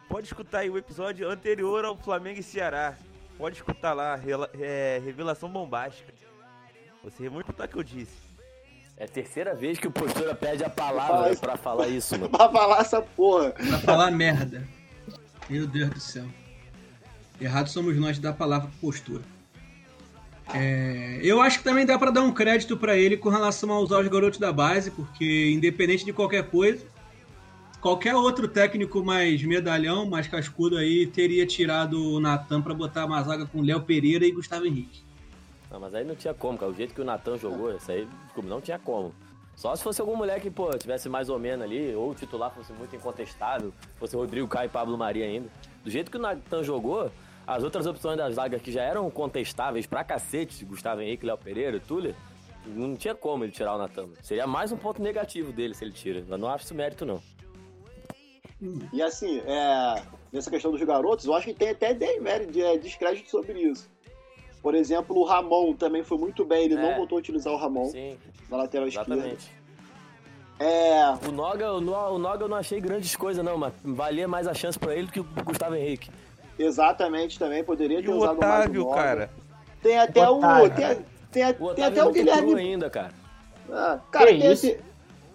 [0.09, 2.96] pode escutar aí o episódio anterior ao Flamengo e Ceará.
[3.37, 4.18] Pode escutar lá,
[4.59, 6.12] é, revelação bombástica.
[7.04, 8.16] Você vai escutar o que eu disse.
[8.96, 12.31] É a terceira vez que o Postura pede a palavra pra falar isso, mano.
[12.37, 13.50] pra falar essa porra.
[13.50, 14.66] Pra falar merda.
[15.48, 16.26] Meu Deus do céu.
[17.40, 19.22] Errado somos nós de dar a palavra postura.
[20.55, 23.81] É, eu acho que também dá pra dar um crédito pra ele com relação a
[23.81, 26.87] usar os garotos da base, porque independente de qualquer coisa,
[27.81, 33.23] qualquer outro técnico mais medalhão, mais cascudo aí, teria tirado o Natan pra botar uma
[33.23, 35.03] zaga com Léo Pereira e Gustavo Henrique.
[35.71, 36.73] Não, mas aí não tinha como, cara.
[36.73, 38.09] O jeito que o Natan jogou, isso aí
[38.43, 39.13] não tinha como.
[39.55, 42.73] Só se fosse algum moleque, pô, tivesse mais ou menos ali, ou o titular fosse
[42.73, 45.49] muito incontestável, fosse Rodrigo Caio e Pablo Maria ainda.
[45.85, 47.11] Do jeito que o Natan jogou,
[47.49, 51.81] as outras opções da zaga que já eram contestáveis pra cacete, Gustavo Henrique, Léo Pereira
[51.81, 52.15] Túlio,
[52.67, 54.09] não tinha como ele tirar o Natan.
[54.23, 56.23] Seria mais um ponto negativo dele se ele tira.
[56.29, 57.23] Eu não acho isso mérito, não.
[58.93, 63.61] E assim, é, nessa questão dos garotos, eu acho que tem até é, descrédito sobre
[63.63, 63.89] isso.
[64.61, 66.97] Por exemplo, o Ramon também foi muito bem, ele não É.
[66.97, 68.19] voltou a utilizar o Ramon Sim,
[68.51, 69.15] na lateral esquerda.
[69.15, 69.51] exatamente.
[70.59, 74.47] É, O Noga, o o Noga eu não achei grandes coisas, não, mas valia mais
[74.47, 76.11] a chance pra ele do que o Gustavo Henrique.
[76.59, 78.94] Exatamente também, poderia E ter o usado mais Otávio, Noga.
[78.97, 79.31] cara.
[79.83, 80.38] Tem até o.
[80.38, 80.71] Otávio.
[81.31, 82.55] Tem, tem, O tem até é o Guilherme.
[82.55, 83.12] ainda, cara.
[83.71, 84.66] Ah, cara, Que tem isso?
[84.66, 84.81] esse-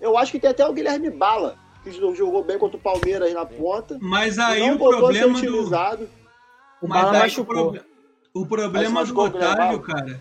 [0.02, 3.46] eu acho que tem até o Guilherme Bala, que jogou bem contra o Palmeiras na
[3.46, 3.98] ponta.
[4.02, 5.38] Mas e aí o problema do.
[5.38, 6.10] utilizado.
[6.82, 7.76] O Mas Bala o, machucou.
[8.34, 10.20] o problema do o Otávio, cara.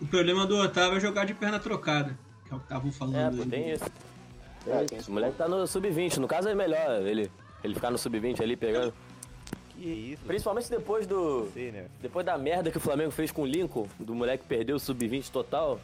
[0.00, 2.18] O problema do Otávio é jogar de perna trocada.
[2.48, 3.16] Que é o que estavam falando.
[3.16, 3.84] É, pô, tem isso.
[4.66, 4.98] É, Tem.
[5.06, 6.16] O moleque tá no sub-20.
[6.18, 7.30] No caso é melhor ele,
[7.62, 8.92] ele ficar no sub-20 ali pegando.
[9.82, 10.22] Que isso?
[10.24, 11.50] Principalmente depois do.
[11.52, 11.86] Sei, né?
[12.00, 14.78] Depois da merda que o Flamengo fez com o Lincoln, do moleque que perdeu o
[14.78, 15.80] sub-20 total.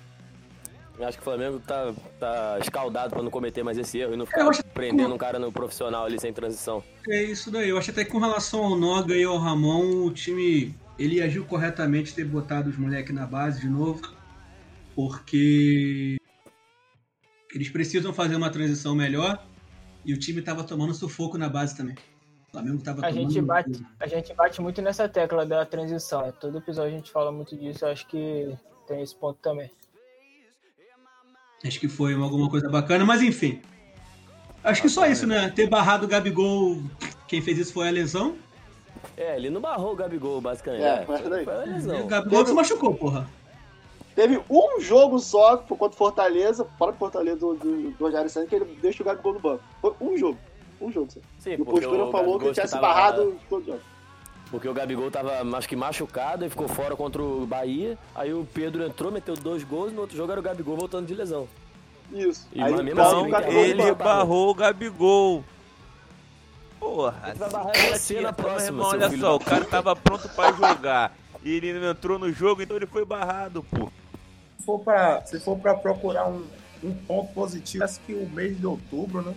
[0.96, 4.16] Eu acho que o Flamengo tá, tá escaldado pra não cometer mais esse erro e
[4.16, 6.82] não ficar prendendo um cara no profissional ali sem transição.
[7.08, 7.70] É isso daí.
[7.70, 11.44] Eu acho até que com relação ao Noga e ao Ramon, o time ele agiu
[11.44, 14.00] corretamente ter botado os moleques na base de novo.
[14.94, 16.18] porque
[17.52, 19.44] eles precisam fazer uma transição melhor
[20.04, 21.96] e o time tava tomando sufoco na base também.
[22.58, 26.22] O Flamengo tava A gente, bate, a gente bate muito nessa tecla da transição.
[26.22, 26.32] né?
[26.40, 27.86] Todo episódio a gente fala muito disso.
[27.86, 28.52] Acho que
[28.86, 29.70] tem esse ponto também.
[31.64, 33.62] Acho que foi alguma coisa bacana, mas enfim.
[34.64, 35.50] Acho que só isso, né?
[35.50, 36.82] Ter barrado o Gabigol,
[37.28, 38.36] quem fez isso foi a lesão.
[39.16, 40.82] É, ele não barrou o Gabigol, basicamente.
[40.82, 42.06] É, É, mas foi, daí- foi a O lesão.
[42.08, 43.28] Gabigol se machucou, porra.
[44.16, 48.48] Teve um jogo só contra o Fortaleza, fora do Fortaleza do, do, do Rogério Santos,
[48.50, 49.62] que ele deixa o Gabigol no banco.
[49.80, 50.38] Foi um jogo.
[50.80, 51.20] Um jogo só.
[51.38, 53.80] Sim, E o porque Postura o falou Gabigol que tinha se tava- barrado todo jogo.
[54.50, 57.98] Porque o Gabigol tava, acho que machucado e ficou fora contra o Bahia.
[58.14, 59.92] Aí o Pedro entrou, meteu dois gols.
[59.92, 61.46] No outro jogo era o Gabigol voltando de lesão.
[62.12, 62.48] Isso.
[62.54, 63.94] E Aí mas mesmo Gabigol- assim, o Gabigol Ele barrou.
[63.96, 65.44] barrou o Gabigol.
[66.80, 69.96] Porra, Ele vai barrar você na então, próxima, irmão, olha filho só, o cara tava
[69.96, 71.16] pronto pra jogar.
[71.42, 73.90] E ele não entrou no jogo, então ele foi barrado, pô.
[74.58, 76.44] Se for pra, se for pra procurar um,
[76.82, 79.34] um ponto positivo, acho que o mês de outubro, né?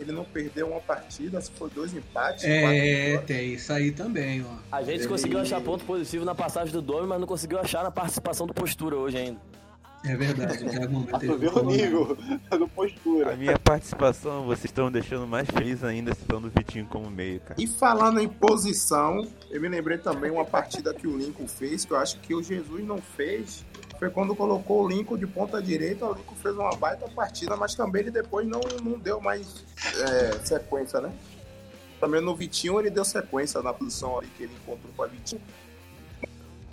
[0.00, 2.42] Ele não perdeu uma partida, se for dois empates.
[2.44, 4.76] quatro É, tem isso aí também, ó.
[4.76, 7.84] A gente Ele- conseguiu achar ponto positivo na passagem do Domi, mas não conseguiu achar
[7.84, 9.38] na participação do Postura hoje ainda.
[10.02, 10.64] É verdade.
[10.64, 12.16] o Thiago teve tu ver o nível
[12.58, 13.34] do postura.
[13.34, 17.60] A minha participação, vocês estão deixando mais feliz ainda citando o Vitinho como meio, cara.
[17.60, 21.92] E falando em posição, eu me lembrei também uma partida que o Lincoln fez, que
[21.92, 23.62] eu acho que o Jesus não fez.
[24.00, 27.74] Foi quando colocou o Lincoln de ponta direita, o Lincoln fez uma baita partida, mas
[27.74, 29.62] também ele depois não, não deu mais
[30.00, 31.12] é, sequência, né?
[32.00, 35.42] Também no Vitinho ele deu sequência na posição ali que ele encontrou com a Vitinho.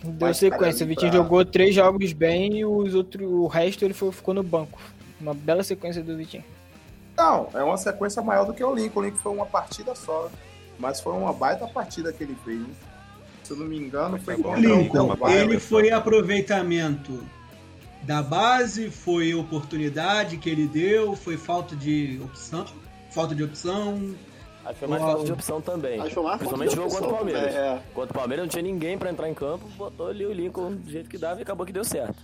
[0.02, 0.72] Deu Mas, sequência.
[0.72, 4.12] cara, O Vitinho pra- jogou três jogos bem e os outros, o resto ele foi-
[4.14, 4.80] ficou no banco.
[5.20, 6.46] Uma bela sequência do Vitinho.
[7.18, 9.02] Não, é uma sequência maior do que o Lincoln.
[9.02, 10.30] O Lincoln foi uma partida só.
[10.80, 12.60] Mas foi uma baita partida que ele fez.
[12.62, 12.68] né?
[13.48, 15.36] Se eu não me engano, foi contra o Lincoln, Del Valle.
[15.38, 17.24] ele foi aproveitamento
[18.04, 22.66] da base, foi oportunidade que ele deu, foi falta de opção,
[23.12, 24.16] falta de opção.
[24.66, 26.00] Acho que foi mais falta de opção também.
[26.02, 27.56] Acho mais Principalmente jogo contra o Palmeiras.
[27.56, 27.82] é.
[27.94, 30.90] Contra o Palmeiras não tinha ninguém pra entrar em campo, botou ali o Lincoln do
[30.92, 32.22] jeito que dava e acabou que deu certo.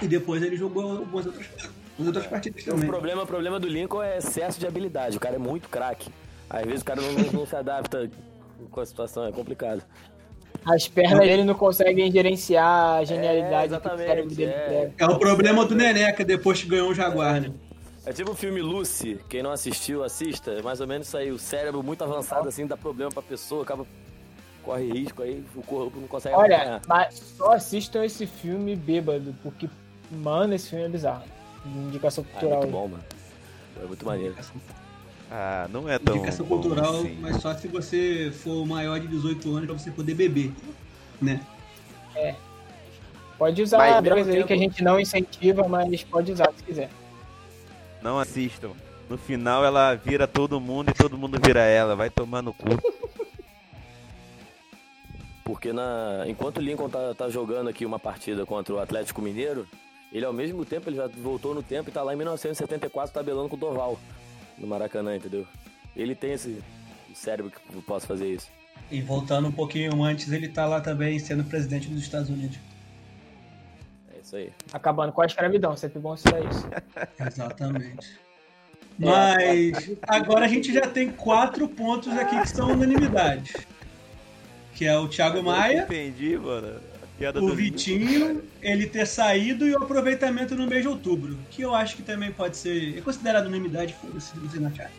[0.00, 1.46] E depois ele jogou algumas outras,
[1.90, 2.88] algumas outras partidas O também.
[2.88, 5.16] problema, o problema do Lincoln é excesso de habilidade.
[5.16, 6.08] O cara é muito craque.
[6.48, 8.08] Às vezes o cara não, não- não se adapta
[8.70, 9.82] com a situação, é complicado.
[10.64, 14.90] As pernas dele não conseguem gerenciar a É, genialidade que o exatamente, cérebro dele é.
[14.98, 17.50] É o problema do Neneca depois que ganhou o Jaguar, né?
[18.06, 20.50] É tipo o filme Lucy, quem não assistiu, assista.
[20.52, 21.30] É mais ou menos isso aí.
[21.30, 23.86] O cérebro muito avançado assim dá problema pra pessoa, acaba.
[24.62, 26.82] corre risco aí, o corpo não consegue Olha, acompanhar.
[26.86, 29.68] mas só assistam esse filme bêbado, porque,
[30.10, 31.24] mano, esse filme é bizarro.
[31.64, 32.58] Indicação Ah, é cultural.
[32.62, 33.04] muito bom, mano.
[33.82, 34.34] É muito maneiro.
[35.30, 37.16] Ah, não é tão Indicação cultural, assim.
[37.20, 40.52] mas só se você for maior de 18 anos pra você poder beber,
[41.22, 41.40] né?
[43.40, 46.90] Pode usar Mas, drogas aí que a gente não incentiva, mas pode usar se quiser.
[48.02, 48.72] Não assistam.
[49.08, 51.96] No final ela vira todo mundo e todo mundo vira ela.
[51.96, 52.66] Vai tomar no cu.
[55.42, 56.24] Porque na...
[56.26, 59.66] enquanto o Lincoln tá, tá jogando aqui uma partida contra o Atlético Mineiro,
[60.12, 63.48] ele ao mesmo tempo ele já voltou no tempo e tá lá em 1974 tabelando
[63.48, 63.98] com o Doval
[64.60, 65.46] no Maracanã, entendeu?
[65.96, 66.62] Ele tem esse
[67.14, 68.48] cérebro que possa fazer isso.
[68.90, 72.58] E voltando um pouquinho antes, ele tá lá também sendo presidente dos Estados Unidos.
[74.14, 74.52] É isso aí.
[74.72, 76.68] Acabando com a escravidão, sempre bom citar isso.
[77.26, 78.18] Exatamente.
[78.98, 83.54] Mas agora a gente já tem quatro pontos aqui que são unanimidades.
[84.74, 86.80] Que é o Thiago Maia, Entendi, mano.
[87.20, 91.36] Piada o do Vitinho, ele ter saído e o aproveitamento no mês de outubro.
[91.50, 92.96] Que eu acho que também pode ser.
[92.96, 94.90] É considerado unanimidade, foda-se se você não achar.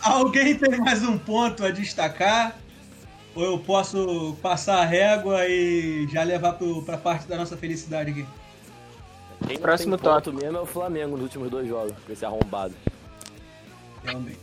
[0.00, 2.56] Alguém tem mais um ponto a destacar?
[3.34, 8.12] Ou eu posso passar a régua e já levar pro, pra parte da nossa felicidade
[8.12, 8.26] aqui?
[9.48, 12.74] Quem Próximo ponto mesmo é o Flamengo nos últimos dois jogos, com esse arrombado.
[14.04, 14.38] Realmente.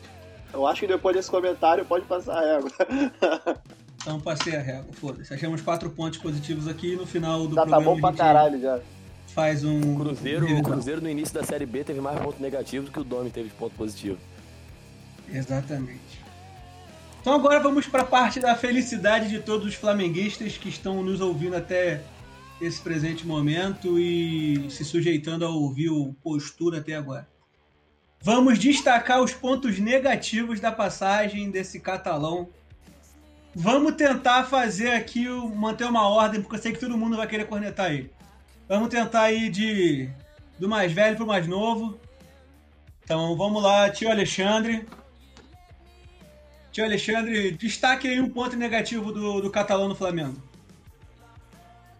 [0.51, 2.71] Eu acho que depois desse comentário pode passar a régua.
[4.09, 5.31] Então passei a régua, foda-se.
[5.31, 8.59] Achamos quatro pontos positivos aqui e no final do Já tá programa bom pra caralho
[8.59, 8.79] já.
[9.27, 9.79] faz um.
[9.93, 10.63] O Cruzeiro, o.
[10.63, 13.49] Cruzeiro no início da Série B teve mais ponto negativo do que o Domi teve
[13.49, 14.17] de ponto positivo.
[15.31, 16.25] Exatamente.
[17.21, 21.21] Então agora vamos para a parte da felicidade de todos os flamenguistas que estão nos
[21.21, 22.01] ouvindo até
[22.59, 27.27] esse presente momento e se sujeitando a ouvir o postura até agora.
[28.23, 32.49] Vamos destacar os pontos negativos da passagem desse catalão.
[33.61, 37.43] Vamos tentar fazer aqui, manter uma ordem, porque eu sei que todo mundo vai querer
[37.45, 38.09] cornetar ele.
[38.69, 40.09] Vamos tentar ir de
[40.57, 41.99] do mais velho para o mais novo.
[43.03, 44.87] Então vamos lá, tio Alexandre.
[46.71, 50.41] Tio Alexandre, destaque aí um ponto negativo do, do catalão no Flamengo.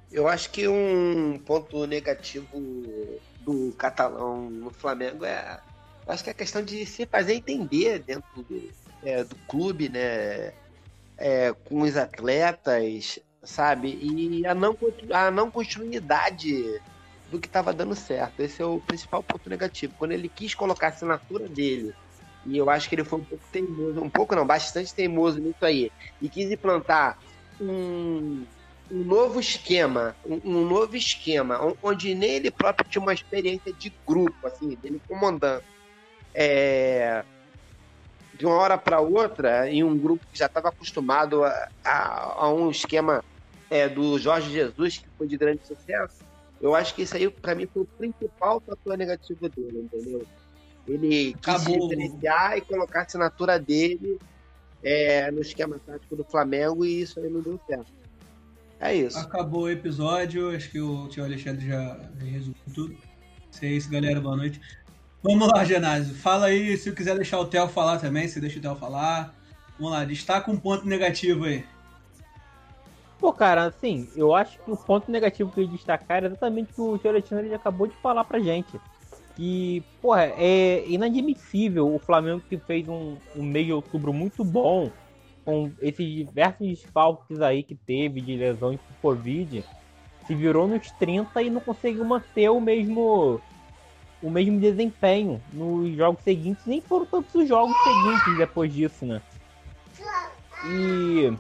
[0.10, 2.48] Eu acho que um ponto negativo
[3.41, 5.60] do catalão no Flamengo é.
[6.08, 8.69] Acho que é a questão de se fazer entender dentro do,
[9.04, 10.54] é, do clube, né?
[11.19, 13.99] É, com os atletas, sabe?
[14.01, 14.75] E a não,
[15.12, 16.79] a não continuidade
[17.29, 18.41] do que estava dando certo.
[18.41, 19.93] Esse é o principal ponto negativo.
[19.97, 21.93] Quando ele quis colocar a assinatura dele,
[22.45, 25.63] e eu acho que ele foi um pouco teimoso, um pouco não, bastante teimoso nisso
[25.63, 27.17] aí, e quis implantar
[27.60, 28.45] um,
[28.89, 33.93] um novo esquema, um, um, novo esquema, onde nem ele próprio tinha uma experiência de
[34.08, 35.63] grupo, assim, dele comandando.
[36.34, 37.23] É,
[38.39, 42.54] de uma hora para outra, em um grupo que já estava acostumado a, a, a,
[42.54, 43.21] um esquema
[43.69, 46.23] é, do Jorge Jesus, que foi de grande sucesso,
[46.62, 50.25] eu acho que isso aí, para mim, foi o principal fator negativo dele, entendeu?
[50.88, 51.89] Ele quis Acabou.
[51.89, 54.17] diferenciar e colocar a assinatura dele
[54.82, 57.91] é, no esquema tático do Flamengo e isso aí não deu certo.
[58.80, 59.19] É isso.
[59.19, 62.97] Acabou o episódio, acho que o tio Alexandre já resumiu tudo.
[63.52, 64.62] Se é isso, galera, boa noite.
[65.21, 66.15] Vamos lá, Genásio.
[66.15, 69.34] Fala aí, se quiser deixar o Theo falar também, você deixa o Theo falar.
[69.77, 71.65] Vamos lá, destaca um ponto negativo aí.
[73.19, 76.71] Pô, cara, assim, eu acho que o ponto negativo que eu ia destacar é exatamente
[76.71, 78.79] o que o Tio Alexandre acabou de falar pra gente.
[79.36, 84.89] Que, porra, é inadmissível o Flamengo que fez um, um mês de outubro muito bom,
[85.43, 89.65] com esses diversos desfalques aí que teve de lesões por Covid,
[90.25, 93.41] se virou nos 30 e não conseguiu manter o mesmo
[94.21, 99.21] o mesmo desempenho nos jogos seguintes, nem foram tantos os jogos seguintes depois disso, né?
[100.63, 101.34] E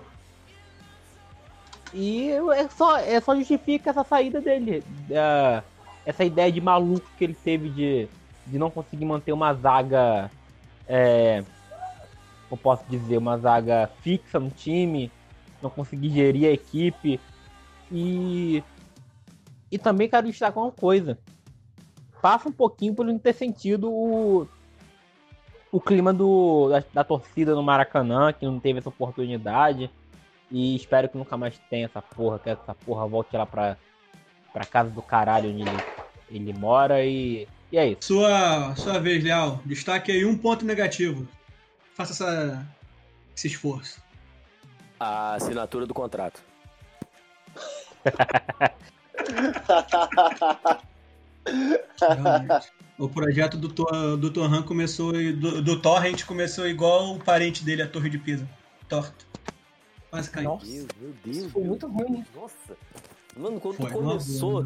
[1.93, 4.83] e é só, é só justifica essa saída dele.
[5.09, 5.63] Uh,
[6.05, 8.07] essa ideia de maluco que ele teve de,
[8.45, 10.29] de não conseguir manter uma zaga.
[10.87, 11.43] É,
[12.49, 15.11] eu posso dizer, uma zaga fixa no time,
[15.61, 17.19] não conseguir gerir a equipe.
[17.91, 18.63] E.
[19.71, 21.17] E também quero destacar uma coisa.
[22.21, 24.47] Passa um pouquinho por não ter sentido o,
[25.71, 29.89] o clima do, da, da torcida no Maracanã, que não teve essa oportunidade
[30.51, 33.77] e espero que nunca mais tenha essa porra, que essa porra volte lá pra,
[34.51, 35.83] pra casa do caralho onde ele,
[36.29, 37.99] ele mora e, e é isso.
[38.01, 39.61] Sua, sua vez, Leal.
[39.65, 41.25] Destaque aí um ponto negativo.
[41.93, 42.67] Faça essa,
[43.35, 44.01] esse esforço.
[44.99, 46.41] A assinatura do contrato.
[51.99, 52.71] Realmente.
[52.97, 53.67] O projeto do,
[54.17, 55.13] do Torran começou.
[55.13, 58.47] Do, do Torrent começou igual o parente dele, a Torre de Pisa.
[58.87, 59.25] Torto.
[60.09, 60.49] Quase caiu.
[60.49, 61.37] Nossa, meu Deus.
[61.37, 62.25] Isso foi muito ruim, hein?
[62.35, 62.77] Nossa.
[63.37, 64.65] Mano, quando foi, tu começou.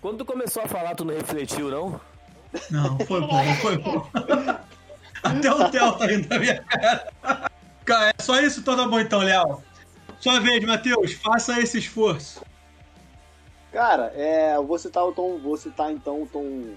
[0.00, 2.00] Quando tu começou a falar, tu não refletiu, não?
[2.70, 4.08] Não, foi bom, foi bom.
[5.22, 7.50] Até o Theo tá indo na minha cara.
[7.84, 9.62] Cara, é só isso, tá bom então, Léo.
[10.20, 12.42] Sua vez, Matheus, faça esse esforço.
[13.72, 16.74] Cara, é, eu vou citar o tom, vou citar então o tom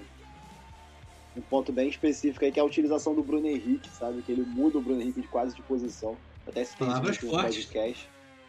[1.35, 4.21] um ponto bem específico aí que é a utilização do Bruno Henrique, sabe?
[4.21, 6.17] Que ele muda o Bruno Henrique de quase de posição.
[6.45, 7.69] Até se Palavras fortes.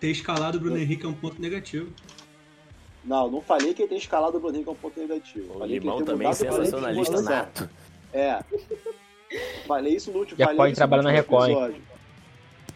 [0.00, 0.82] Ter escalado o Bruno eu...
[0.82, 1.92] Henrique é um ponto negativo.
[3.04, 5.54] Não, não falei que ter escalado o Bruno Henrique é um ponto negativo.
[5.54, 7.70] O falei Limão que também sensacionalista nato.
[8.12, 8.42] É.
[9.66, 11.74] falei isso no último Já pode trabalhar na Record.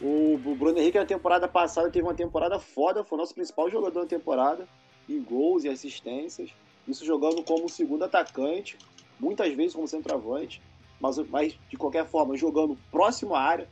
[0.01, 3.71] O, o Bruno Henrique na temporada passada teve uma temporada foda, foi o nosso principal
[3.71, 4.69] jogador da temporada,
[5.09, 6.51] em gols e assistências.
[6.87, 8.77] Isso jogando como segundo atacante,
[9.19, 10.63] muitas vezes como centroavante,
[11.01, 13.69] mas, mas de qualquer forma jogando próximo à área,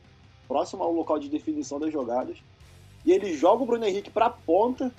[0.47, 2.37] próximo ao local de definição das jogadas.
[3.05, 4.91] E ele joga o Bruno Henrique para a ponta.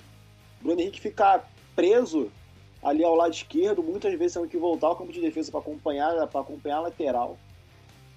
[0.59, 1.43] O Bruno Henrique fica
[1.75, 2.31] preso
[2.81, 6.27] ali ao lado esquerdo, muitas vezes tendo que voltar ao campo de defesa para acompanhar,
[6.27, 7.37] para acompanhar a lateral,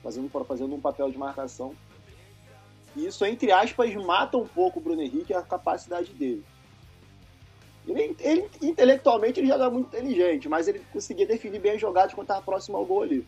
[0.03, 1.75] fazendo, fazendo um papel de marcação.
[2.97, 6.45] E isso, entre aspas, mata um pouco o Bruno Henrique e a capacidade dele.
[7.87, 12.27] Ele, ele, intelectualmente ele joga muito inteligente, mas ele conseguia definir bem as jogadas quando
[12.27, 13.27] estava próximo ao gol ali.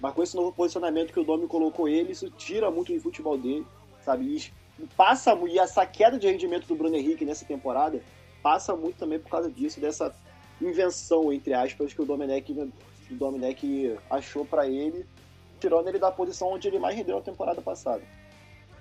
[0.00, 3.38] Mas com esse novo posicionamento que o Domi colocou ele, isso tira muito do futebol
[3.38, 3.66] dele,
[4.04, 4.24] sabe?
[4.78, 8.02] E passa e essa queda de rendimento do Bruno Henrique nessa temporada
[8.42, 10.14] passa muito também por causa disso, dessa
[10.60, 15.06] invenção, entre aspas, que o Domenech, o Domenech achou para ele,
[15.58, 18.02] tirando ele da posição onde ele mais rendeu na temporada passada.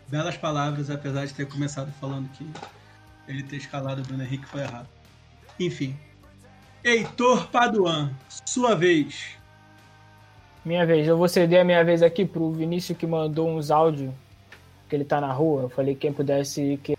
[0.07, 2.45] Belas palavras, apesar de ter começado falando que
[3.27, 4.89] ele ter escalado o Bruno Henrique foi errado.
[5.59, 5.95] Enfim.
[6.83, 8.13] Heitor Paduan,
[8.45, 9.37] sua vez.
[10.65, 14.13] Minha vez, eu vou ceder a minha vez aqui pro Vinícius que mandou uns áudios
[14.89, 15.63] que ele tá na rua.
[15.63, 16.97] Eu falei quem pudesse, que,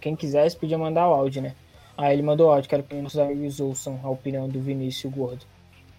[0.00, 1.54] quem quisesse podia mandar o áudio, né?
[1.96, 5.44] Aí ele mandou áudio, quero que nossos amigos ouçam a opinião do Vinícius Gordo.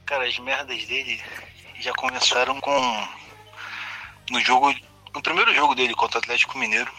[0.06, 1.22] Cara, as merdas dele
[1.80, 3.08] já começaram com.
[4.32, 4.74] No jogo.
[5.14, 6.92] No primeiro jogo dele contra o Atlético Mineiro.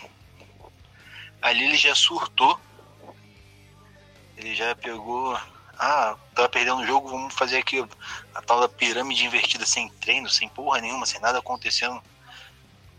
[1.43, 2.59] Ali ele já surtou.
[4.37, 5.39] Ele já pegou.
[5.78, 7.85] Ah, tava perdendo o jogo, vamos fazer aqui
[8.35, 12.01] a tal da pirâmide invertida sem treino, sem porra nenhuma, sem nada acontecendo.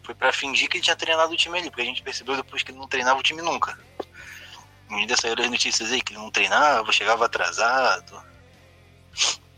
[0.03, 2.63] Foi pra fingir que ele tinha treinado o time ali, porque a gente percebeu depois
[2.63, 3.79] que ele não treinava o time nunca.
[5.07, 8.23] Dia saíram as notícias aí que ele não treinava, chegava atrasado.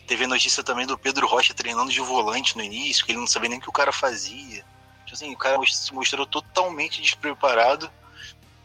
[0.08, 3.50] Teve notícia também do Pedro Rocha treinando de volante no início, que ele não sabia
[3.50, 4.64] nem o que o cara fazia.
[5.06, 7.92] Tipo assim, o cara se mostrou totalmente despreparado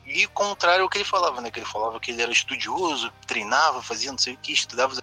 [0.05, 1.51] e contrário ao que ele falava, né?
[1.51, 5.01] Que ele falava que ele era estudioso, treinava, fazia não sei o que, estudava os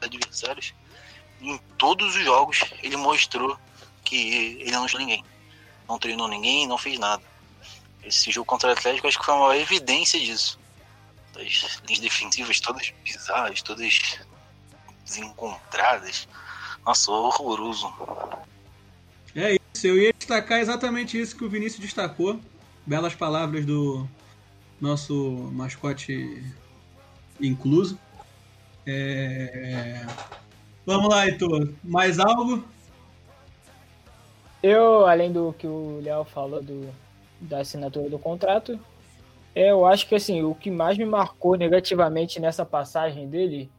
[0.00, 0.74] adversários.
[1.40, 3.58] Em todos os jogos ele mostrou
[4.04, 5.24] que ele não tinha ninguém.
[5.88, 7.22] Não treinou ninguém, não fez nada.
[8.02, 10.58] Esse jogo contra o Atlético acho que foi uma evidência disso.
[11.34, 14.18] As linhas defensivas todas bizarras, todas
[15.04, 16.28] desencontradas.
[16.84, 17.92] Nossa, horroroso.
[19.34, 22.38] É isso, eu ia destacar exatamente isso que o Vinícius destacou.
[22.86, 24.06] Belas palavras do
[24.84, 26.44] nosso mascote
[27.40, 27.98] incluso.
[28.86, 30.04] É...
[30.86, 31.72] Vamos lá, Heitor.
[31.82, 32.62] Mais algo?
[34.62, 36.88] Eu, além do que o Léo falou do,
[37.40, 38.78] da assinatura do contrato,
[39.54, 43.70] eu acho que assim, o que mais me marcou negativamente nessa passagem dele,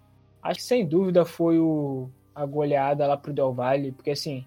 [0.42, 4.46] acho que sem dúvida foi o, a goleada lá pro Del Valle, porque assim,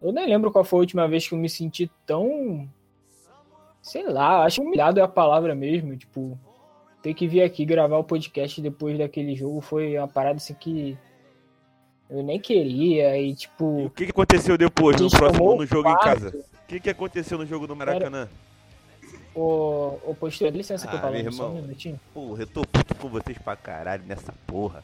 [0.00, 2.68] eu nem lembro qual foi a última vez que eu me senti tão.
[3.84, 5.94] Sei lá, acho humilhado é a palavra mesmo.
[5.94, 6.38] Tipo,
[7.02, 10.96] ter que vir aqui gravar o podcast depois daquele jogo foi uma parada assim que
[12.08, 13.18] eu nem queria.
[13.20, 13.80] E tipo.
[13.80, 16.00] E o que, que aconteceu depois, no próximo no jogo quarto.
[16.00, 16.38] em casa?
[16.38, 18.26] O que, que aconteceu no jogo do Maracanã?
[19.34, 21.62] Ô, ô postura, licença que eu Ah, falo meu só um irmão.
[21.62, 22.00] minutinho.
[22.14, 24.82] Porra, eu tô puto com vocês pra caralho nessa porra.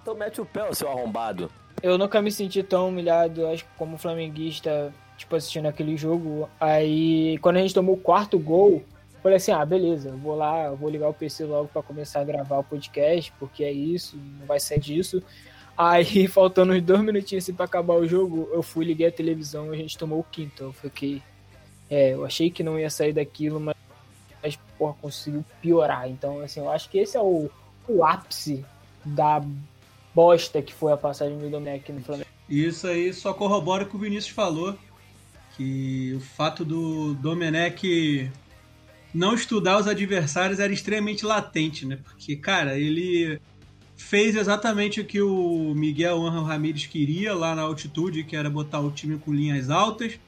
[0.00, 1.50] Então mete o pé, seu arrombado.
[1.82, 4.94] Eu nunca me senti tão humilhado, acho que como flamenguista,
[5.24, 6.48] tipo, assistindo aquele jogo.
[6.60, 8.84] Aí, quando a gente tomou o quarto gol,
[9.22, 12.58] falei assim, ah, beleza, vou lá, vou ligar o PC logo pra começar a gravar
[12.58, 15.22] o podcast, porque é isso, não vai sair disso.
[15.76, 19.74] Aí, faltando uns dois minutinhos assim pra acabar o jogo, eu fui, liguei a televisão
[19.74, 20.64] e a gente tomou o quinto.
[20.64, 21.22] Eu fiquei...
[21.90, 23.76] É, eu achei que não ia sair daquilo, mas,
[24.42, 26.08] mas porra, conseguiu piorar.
[26.08, 27.50] Então, assim, eu acho que esse é o,
[27.86, 28.64] o ápice
[29.04, 29.42] da
[30.14, 32.28] bosta que foi a passagem do Domenech no Flamengo.
[32.48, 34.76] Isso aí só corrobora o que o Vinícius falou.
[35.56, 38.30] Que o fato do Domenech
[39.14, 41.98] não estudar os adversários era extremamente latente, né?
[42.02, 43.40] Porque, cara, ele
[43.96, 48.80] fez exatamente o que o Miguel Angel Ramírez queria lá na altitude, que era botar
[48.80, 50.18] o time com linhas altas.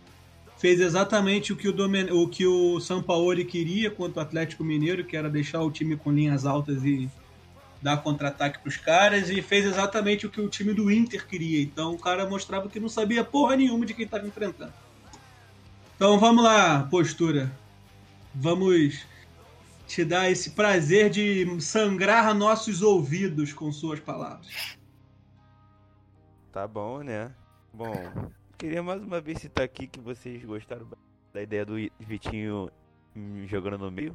[0.59, 2.11] Fez exatamente o que o, Domen...
[2.12, 6.12] o, que o Sampaoli queria contra o Atlético Mineiro, que era deixar o time com
[6.12, 7.11] linhas altas e
[7.83, 9.29] dar contra-ataque pros caras.
[9.29, 11.61] E fez exatamente o que o time do Inter queria.
[11.61, 14.72] Então o cara mostrava que não sabia porra nenhuma de quem estava enfrentando.
[15.97, 17.51] Então vamos lá, postura.
[18.34, 19.07] Vamos
[19.86, 24.76] te dar esse prazer de sangrar nossos ouvidos com suas palavras.
[26.53, 27.32] Tá bom, né?
[27.72, 27.94] Bom,
[28.59, 30.86] queria mais uma vez citar aqui que vocês gostaram
[31.32, 32.70] da ideia do Vitinho
[33.47, 34.14] jogando no meio.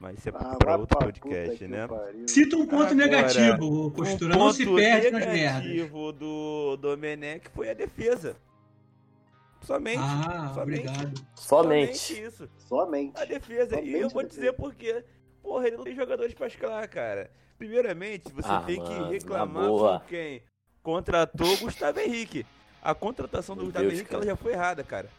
[0.00, 1.88] Mas isso é Ah, pra outro pra podcast, né?
[2.28, 4.36] Cita um ponto Agora, negativo, postura.
[4.36, 5.64] um não se ponto perde nas merdas.
[5.64, 8.36] negativo do Domenech foi a defesa.
[9.62, 9.98] Somente.
[10.00, 11.26] Ah, somente, obrigado.
[11.34, 12.22] Somente.
[12.22, 12.48] isso.
[12.58, 13.20] Somente.
[13.20, 13.76] A defesa.
[13.76, 15.04] Somente e eu vou dizer por quê.
[15.42, 17.30] Porra, ele não tem jogadores pra escalar, cara.
[17.58, 20.42] Primeiramente, você Ah, tem mano, que reclamar com quem
[20.82, 22.46] contratou o Gustavo Henrique.
[22.82, 24.22] A contratação do Meu Gustavo Deus, Henrique cara.
[24.22, 25.10] ela já foi errada, cara.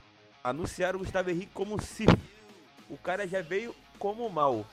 [0.43, 2.05] Anunciaram o Gustavo Henrique como si.
[2.89, 4.65] O cara já veio como mal.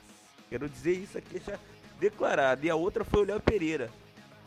[0.48, 1.58] Quero dizer isso aqui já
[1.98, 2.64] declarado.
[2.64, 3.90] E a outra foi o Léo Pereira.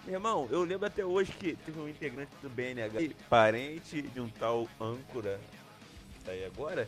[0.06, 4.28] Meu irmão, eu lembro até hoje que teve um integrante do BNH, parente de um
[4.28, 5.40] tal âncora,
[6.26, 6.88] tá aí agora,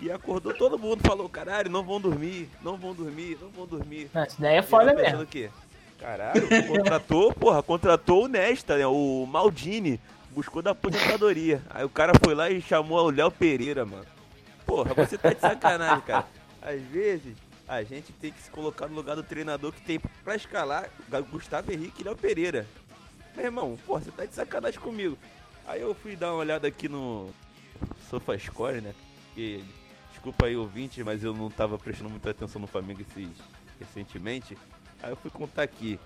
[0.00, 4.10] e acordou todo mundo, falou, caralho, não vão dormir, não vão dormir, não vão dormir.
[4.12, 5.22] Não, isso daí é foda mesmo.
[5.22, 5.50] o quê?
[5.98, 8.86] Caralho, contratou, porra, contratou o Nesta, né?
[8.86, 10.00] O Maldini.
[10.32, 11.62] Buscou da aposentadoria.
[11.70, 14.06] Aí o cara foi lá e chamou o Léo Pereira, mano.
[14.66, 16.26] Porra, você tá de sacanagem, cara.
[16.60, 17.36] Às vezes,
[17.72, 20.90] a gente tem que se colocar no lugar do treinador que tem pra escalar
[21.30, 22.66] Gustavo Henrique e Léo Pereira.
[23.34, 25.16] Meu irmão, porra, você tá de sacanagem comigo.
[25.66, 27.30] Aí eu fui dar uma olhada aqui no
[28.10, 28.94] SofaScore, né?
[29.26, 29.62] Porque,
[30.10, 33.30] desculpa aí, ouvinte, mas eu não tava prestando muita atenção no Flamengo esses,
[33.78, 34.56] recentemente.
[35.02, 35.98] Aí eu fui contar aqui.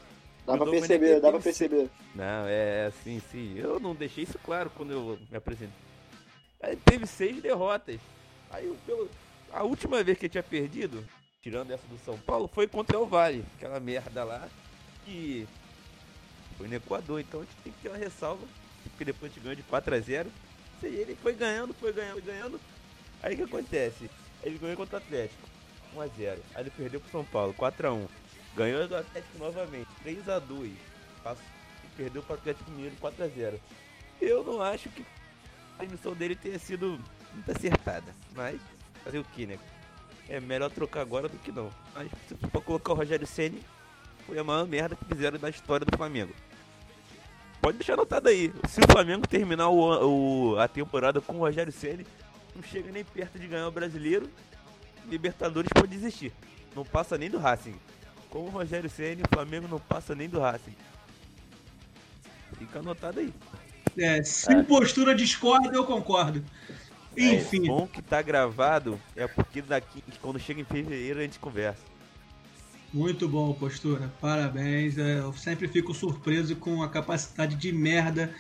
[0.47, 1.91] Dá O pra perceber, dá pra perceber.
[2.15, 3.59] Não, é assim, sim.
[3.59, 5.75] Eu não deixei isso claro quando eu me apresentei.
[6.63, 7.99] Aí teve seis derrotas.
[8.51, 9.11] Aí eu, pelo,
[9.53, 11.05] a última vez que eu tinha perdido,
[11.47, 13.45] tirando essa do São Paulo, foi contra o Vale.
[13.57, 14.49] Aquela merda lá
[15.05, 15.47] que
[16.59, 17.21] foi no Equador.
[17.21, 18.45] Então a gente tem que ter uma ressalva.
[18.83, 20.31] Porque depois a gente ganhou de 4 a 0
[20.83, 22.61] E ele foi ganhando, foi ganhando, foi ganhando.
[23.23, 24.11] Aí o que acontece?
[24.43, 25.49] Ele ganhou contra o Atlético.
[25.95, 28.09] 1 a 0 Aí ele perdeu pro São Paulo, 4 a 1
[28.57, 30.73] Ganhou do Atlético novamente, 3x2.
[30.73, 33.61] E perdeu para o Atlético Mineiro 4x0.
[34.21, 35.07] Eu não acho que
[35.79, 37.01] a emissão dele tenha sido
[37.33, 38.13] muito acertada.
[38.35, 38.61] Mas,
[39.05, 39.59] fazer o que, né?
[40.29, 41.71] É melhor trocar agora do que não.
[41.95, 43.63] Mas se for pra colocar o Rogério Senni,
[44.27, 46.33] foi a maior merda que fizeram na história do Flamengo.
[47.61, 48.53] Pode deixar anotado aí.
[48.69, 52.07] Se o Flamengo terminar o, o a temporada com o Rogério Senni,
[52.55, 54.29] não chega nem perto de ganhar o brasileiro.
[55.07, 56.33] Libertadores pode desistir.
[56.75, 57.77] Não passa nem do Racing.
[58.29, 60.75] Com o Rogério Senni, o Flamengo não passa nem do Racing.
[62.59, 63.33] Fica anotado aí.
[63.99, 64.63] É, se é.
[64.63, 66.45] postura discorda, eu concordo.
[67.17, 67.65] Enfim.
[67.65, 71.83] É, bom que tá gravado é porque daqui, quando chega em fevereiro, a gente conversa.
[72.93, 74.13] Muito bom, postura.
[74.21, 74.99] Parabéns.
[74.99, 78.33] É, eu sempre fico surpreso com a capacidade de merda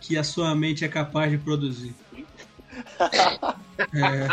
[0.00, 1.94] que a sua mente é capaz de produzir.
[3.94, 4.28] É.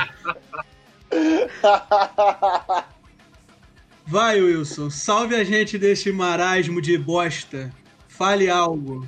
[4.06, 4.90] Vai, Wilson.
[4.90, 7.72] Salve a gente deste marasmo de bosta.
[8.08, 9.08] Fale algo.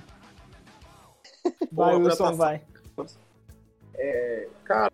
[1.71, 2.61] Vai, Wilson, vai.
[3.97, 4.91] É, cara,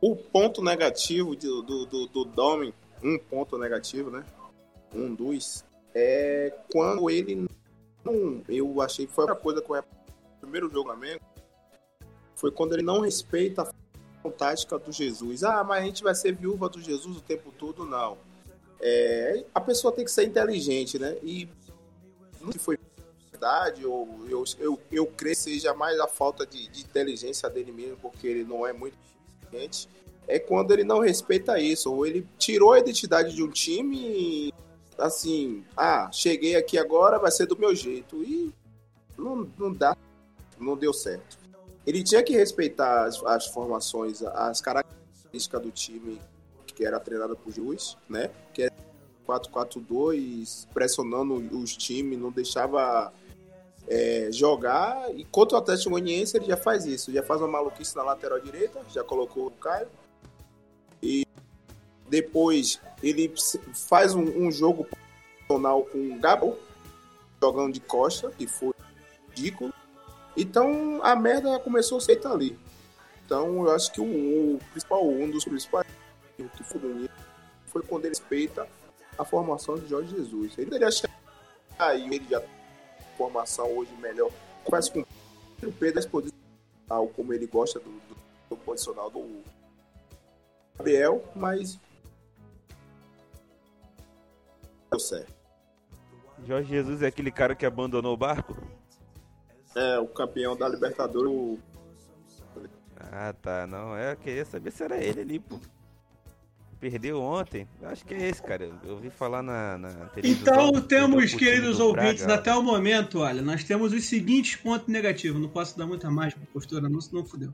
[0.00, 4.24] o ponto negativo do, do, do, do um ponto negativo, né?
[4.94, 5.64] Um dos,
[5.94, 7.48] é quando ele
[8.04, 8.42] não.
[8.48, 9.82] Eu achei que foi a coisa com o
[10.40, 10.90] primeiro jogo.
[12.34, 15.42] Foi quando ele não respeita a tática do Jesus.
[15.42, 18.16] Ah, mas a gente vai ser viúva do Jesus o tempo todo, não.
[18.80, 21.16] É, a pessoa tem que ser inteligente, né?
[21.22, 21.48] E
[22.40, 22.78] não foi
[23.38, 27.70] verdade, ou eu, eu, eu creio que seja mais a falta de, de inteligência dele
[27.70, 28.96] mesmo, porque ele não é muito
[29.42, 29.88] inteligente,
[30.26, 34.54] é quando ele não respeita isso, ou ele tirou a identidade de um time e,
[34.98, 38.52] assim, ah, cheguei aqui agora, vai ser do meu jeito, e
[39.16, 39.96] não, não dá,
[40.58, 41.38] não deu certo.
[41.86, 46.20] Ele tinha que respeitar as, as formações, as características do time
[46.66, 48.30] que era treinado por Juiz, né?
[48.52, 48.70] Que é
[49.26, 53.12] 4-4-2, pressionando os times, não deixava
[53.88, 55.10] é, jogar.
[55.14, 57.12] E contra o Atlético Goianiense ele já faz isso.
[57.12, 59.88] Já faz uma maluquice na lateral direita, já colocou o Caio.
[61.02, 61.26] E
[62.08, 63.32] depois ele
[63.74, 66.56] faz um, um jogo profissional com o Gabo,
[67.40, 68.74] jogando de costa, que foi
[69.28, 69.72] ridículo.
[70.36, 72.58] Então a merda começou a ser ali.
[73.24, 75.86] Então eu acho que o, o principal, um dos principais
[76.36, 77.12] que foi bonito
[77.66, 78.66] foi quando ele respeita
[79.18, 80.52] a formação de Jorge Jesus.
[80.56, 81.12] Ele deveria chegar
[81.78, 82.40] aí, ele já
[83.18, 84.30] formação hoje melhor.
[84.70, 86.32] Faz com o Pedro poder
[87.14, 88.16] como ele gosta do, do,
[88.48, 89.42] do posicional do
[90.76, 91.78] Gabriel, mas
[94.90, 95.36] deu certo.
[96.46, 98.56] Jorge Jesus é aquele cara que abandonou o barco?
[99.74, 101.58] É, o campeão da Libertadores.
[102.96, 103.66] Ah, tá.
[103.66, 105.58] Não, é, eu queria saber se era ele ali, pô
[106.80, 107.66] perdeu ontem.
[107.82, 108.70] Acho que é esse, cara.
[108.84, 110.68] Eu ouvi falar na, na televisão.
[110.68, 112.40] Então temos, queridos ouvintes, Braga.
[112.40, 115.40] até o momento, olha, nós temos os seguintes pontos negativos.
[115.40, 117.52] Não posso dar muita mais pra postura, não, senão fudeu.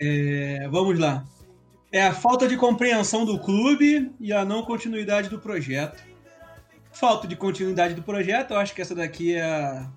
[0.00, 1.24] É, vamos lá.
[1.92, 6.02] É a falta de compreensão do clube e a não continuidade do projeto.
[6.92, 9.90] Falta de continuidade do projeto, eu acho que essa daqui é a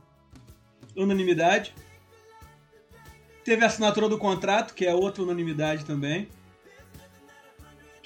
[0.96, 1.74] unanimidade.
[3.44, 6.28] Teve a assinatura do contrato, que é outra unanimidade também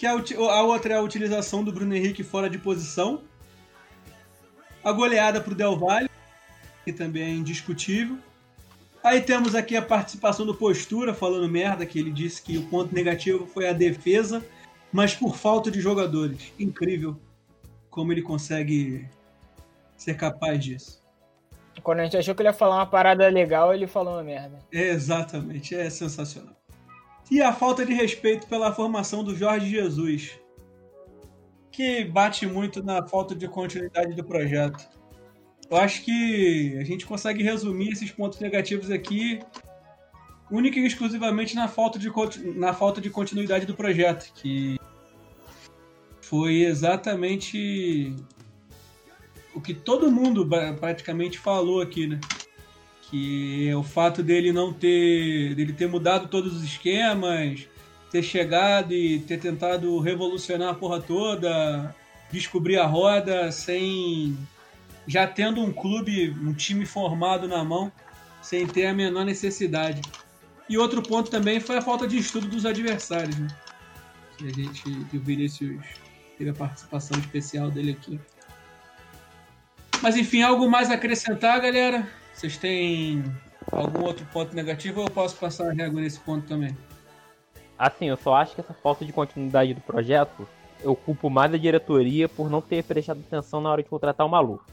[0.02, 3.22] que a, a outra é a utilização do Bruno Henrique fora de posição.
[4.84, 6.10] A goleada para o Del Valle,
[6.84, 8.18] que também é indiscutível.
[9.04, 12.96] Aí temos aqui a participação do Postura falando merda, que ele disse que o ponto
[12.96, 14.44] negativo foi a defesa,
[14.92, 16.52] mas por falta de jogadores.
[16.58, 17.16] Incrível
[17.92, 19.08] como ele consegue
[19.96, 21.00] ser capaz disso.
[21.84, 24.58] Quando a gente achou que ele ia falar uma parada legal, ele falou uma merda.
[24.74, 26.60] É, exatamente, é sensacional
[27.32, 30.38] e a falta de respeito pela formação do Jorge Jesus,
[31.72, 34.86] que bate muito na falta de continuidade do projeto.
[35.70, 39.40] Eu acho que a gente consegue resumir esses pontos negativos aqui
[40.52, 42.12] única e exclusivamente na falta de,
[42.58, 44.78] na falta de continuidade do projeto, que
[46.20, 48.14] foi exatamente
[49.56, 50.46] o que todo mundo
[50.78, 52.20] praticamente falou aqui, né?
[53.12, 57.68] Que é o fato dele não ter dele ter mudado todos os esquemas,
[58.10, 61.94] ter chegado e ter tentado revolucionar a porra toda,
[62.32, 64.38] descobrir a roda sem
[65.06, 67.92] já tendo um clube, um time formado na mão,
[68.42, 70.02] sem ter a menor necessidade.
[70.70, 73.48] E outro ponto também foi a falta de estudo dos adversários, né?
[74.38, 75.84] Que a gente, que o Vinícius
[76.38, 78.20] teve a participação especial dele aqui.
[80.02, 82.21] Mas enfim, algo mais a acrescentar, galera?
[82.34, 83.24] Vocês têm
[83.72, 86.76] algum outro ponto negativo ou eu posso passar a régua nesse ponto também?
[87.78, 90.48] Assim, eu só acho que essa falta de continuidade do projeto
[90.84, 94.30] eu culpo mais a diretoria por não ter prestado atenção na hora de contratar o
[94.30, 94.66] maluco.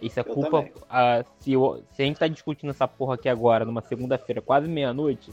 [0.00, 0.66] Isso é Eu culpa.
[0.88, 4.66] ah, se, eu- se a gente tá discutindo essa porra aqui agora, numa segunda-feira, quase
[4.66, 5.30] meia-noite,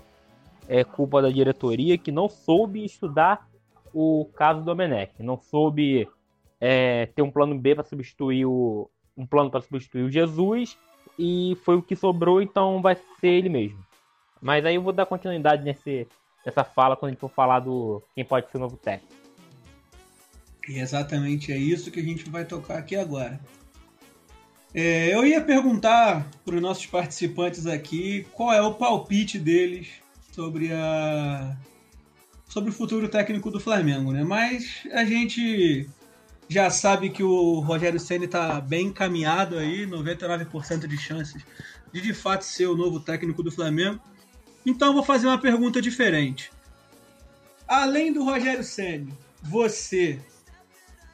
[0.67, 3.47] é culpa da diretoria que não soube estudar
[3.93, 5.13] o caso do Domenech.
[5.23, 6.09] Não soube
[6.59, 8.89] é, ter um plano B para substituir o.
[9.15, 10.77] um plano para substituir o Jesus.
[11.17, 13.79] E foi o que sobrou, então vai ser ele mesmo.
[14.41, 16.07] Mas aí eu vou dar continuidade nesse,
[16.45, 19.15] nessa fala quando a gente for falar do quem pode ser o novo técnico.
[20.67, 23.39] E exatamente é isso que a gente vai tocar aqui agora.
[24.73, 29.87] É, eu ia perguntar para os nossos participantes aqui qual é o palpite deles
[30.31, 31.57] sobre a
[32.47, 34.23] sobre o futuro técnico do Flamengo, né?
[34.23, 35.89] Mas a gente
[36.49, 41.43] já sabe que o Rogério Ceni está bem encaminhado aí, 99% de chances
[41.91, 43.99] de de fato ser o novo técnico do Flamengo.
[44.65, 46.51] Então vou fazer uma pergunta diferente.
[47.67, 50.19] Além do Rogério Ceni, você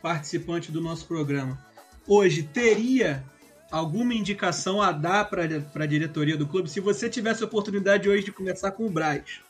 [0.02, 1.58] participante do nosso programa,
[2.06, 3.24] hoje teria
[3.72, 6.70] alguma indicação a dar para a diretoria do clube?
[6.70, 9.42] Se você tivesse a oportunidade hoje de conversar com o Braz,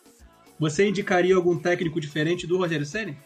[0.58, 3.18] você indicaria algum técnico diferente do Rogério Ceni?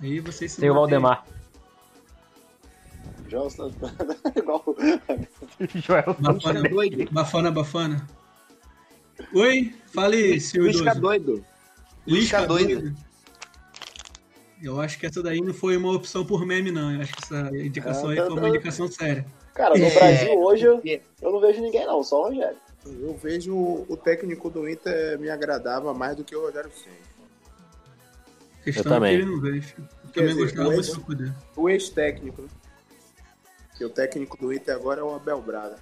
[0.00, 0.74] Aí vocês se Tem o.
[0.74, 1.24] Valdemar.
[3.28, 4.64] João Santana, igual.
[5.74, 7.12] Joel Bafana, doido.
[7.12, 8.06] bafana, bafana.
[9.34, 11.00] Oi, fale, seu idoso.
[11.00, 11.44] doido.
[12.06, 12.94] Luiz fica doido.
[14.62, 16.92] Eu acho que essa daí não foi uma opção por meme, não.
[16.92, 19.26] Eu acho que essa indicação Ah, aí tá- foi uma tá- indicação séria.
[19.54, 22.56] Cara, no É, Brasil hoje eu, porque- eu não vejo ninguém, não, só o Rogério.
[22.86, 26.96] Eu vejo o técnico do Inter me agradava mais do que o Rogério Ceni.
[28.70, 29.14] A questão Eu também.
[29.14, 29.74] é que ele não vejo.
[29.78, 31.34] Eu também dizer, gostava o muito ex- do poder.
[31.56, 32.48] O ex-técnico, né?
[33.76, 35.76] Que o técnico do Inter agora é o Abel Braga.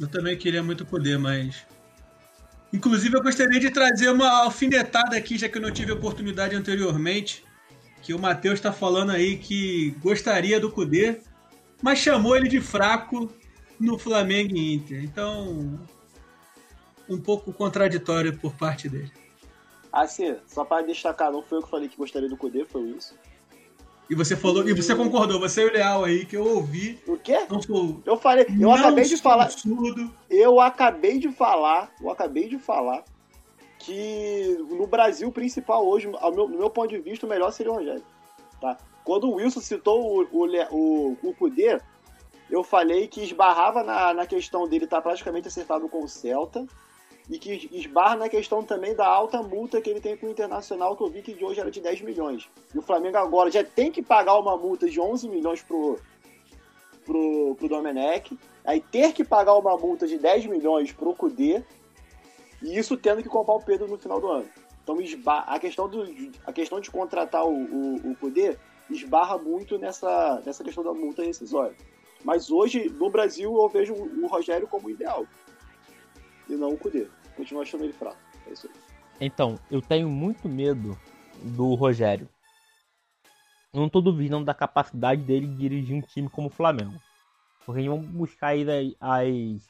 [0.00, 1.66] Eu também queria muito poder, mas.
[2.72, 7.44] Inclusive, eu gostaria de trazer uma alfinetada aqui, já que eu não tive oportunidade anteriormente.
[8.00, 11.20] Que o Matheus está falando aí que gostaria do Kudê,
[11.82, 13.30] mas chamou ele de fraco
[13.78, 15.04] no Flamengo e Inter.
[15.04, 15.78] Então,
[17.08, 19.12] um pouco contraditório por parte dele.
[19.92, 23.14] Assim, só para destacar, não foi eu que falei que gostaria do Cudê, foi isso.
[24.08, 26.98] E você falou, e você concordou, você e o Leal aí, que eu ouvi.
[27.06, 27.46] O quê?
[27.48, 28.00] Não sou.
[28.04, 30.10] Eu falei, eu acabei de falar, surdo.
[30.28, 33.04] eu acabei de falar, eu acabei de falar
[33.78, 37.72] que no Brasil principal hoje, ao meu, no meu ponto de vista, o melhor seria
[37.72, 38.04] o Rogério.
[38.60, 38.76] Tá?
[39.04, 41.80] Quando o Wilson citou o, o, o, o Kudê,
[42.50, 46.66] eu falei que esbarrava na, na questão dele estar praticamente acertado com o Celta
[47.32, 50.94] e que esbarra na questão também da alta multa que ele tem com o Internacional,
[50.94, 52.46] que eu vi que de hoje era de 10 milhões.
[52.74, 55.98] E o Flamengo agora já tem que pagar uma multa de 11 milhões pro,
[57.06, 61.64] pro, pro Domenech, aí ter que pagar uma multa de 10 milhões pro Kudê,
[62.62, 64.50] e isso tendo que comprar o Pedro no final do ano.
[64.82, 66.04] Então a, questão do,
[66.44, 68.58] a questão de contratar o, o, o Kudê
[68.90, 71.74] esbarra muito nessa, nessa questão da multa rescisória.
[72.22, 75.26] Mas hoje, no Brasil, eu vejo o Rogério como ideal.
[76.46, 77.08] E não o Kudê.
[77.36, 78.18] Continuo achando ele fraco.
[78.46, 78.72] É isso aí.
[79.20, 80.98] Então, eu tenho muito medo
[81.42, 82.28] do Rogério.
[83.72, 87.00] Eu não tô duvidando da capacidade dele de dirigir um time como o Flamengo.
[87.64, 89.68] Porque vamos buscar aí as,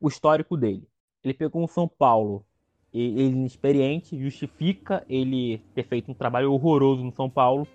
[0.00, 0.86] o histórico dele.
[1.24, 2.44] Ele pegou um São Paulo,
[2.92, 7.66] ele inexperiente, justifica ele ter feito um trabalho horroroso no São Paulo.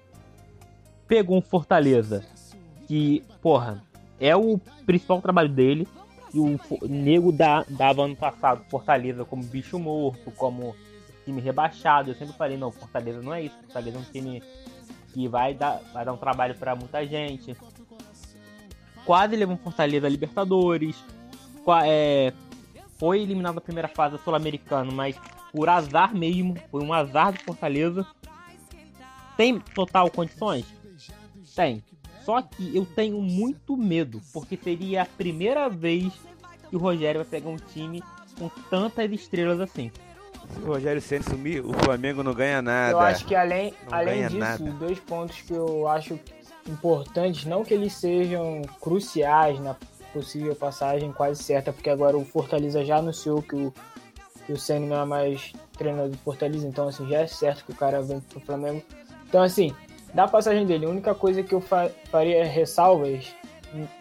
[1.08, 2.26] Pegou um Fortaleza,
[2.88, 3.84] que, porra,
[4.20, 5.88] é o principal trabalho dele.
[6.34, 10.76] E o Nego dá- dava ano passado Fortaleza como bicho morto, como
[11.26, 12.10] time rebaixado.
[12.12, 13.56] Eu sempre falei, não, Fortaleza não é isso.
[13.62, 14.44] Fortaleza é um time
[15.14, 17.56] que vai dar, vai dar um trabalho pra muita gente.
[19.06, 20.96] Quase levou Fortaleza a Libertadores.
[21.86, 22.34] É,
[22.98, 25.16] foi eliminado na primeira fase da Sul-Americana, mas
[25.52, 28.06] por azar mesmo, foi um azar do Fortaleza.
[29.38, 30.66] Tem total condições?
[31.56, 31.84] Tem.
[32.24, 36.12] Só que eu tenho muito medo, porque seria a primeira vez
[36.70, 38.02] que o Rogério vai pegar um time
[38.38, 39.92] com tantas estrelas assim.
[40.54, 42.92] Se o Rogério Ceni sumir, o Flamengo não ganha nada.
[42.92, 44.72] Eu acho que além, Não além disso, nada.
[44.72, 46.20] dois pontos que eu acho
[46.68, 49.76] importantes, não que eles sejam cruciais na
[50.14, 53.74] possível passagem quase certa, porque agora o Fortaleza já anunciou que o,
[54.46, 57.72] que o Senna não é mais treinador do Fortaleza, então assim, já é certo que
[57.72, 58.82] o cara vem pro Flamengo.
[59.28, 59.74] Então assim,
[60.14, 63.34] da passagem dele, a única coisa que eu fa- faria é ressalvas,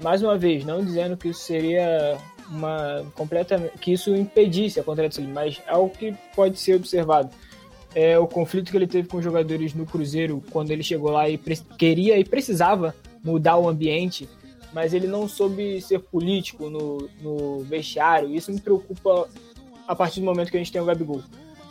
[0.00, 5.24] mais uma vez, não dizendo que isso seria uma completamente que isso impedisse a contratação,
[5.24, 7.30] dele, mas é algo que pode ser observado
[7.94, 11.28] é, o conflito que ele teve com os jogadores no Cruzeiro quando ele chegou lá
[11.28, 11.38] e
[11.78, 14.28] queria e precisava mudar o ambiente,
[14.72, 18.34] mas ele não soube ser político no, no vestiário.
[18.34, 19.28] Isso me preocupa
[19.86, 21.22] a partir do momento que a gente tem o Gabigol.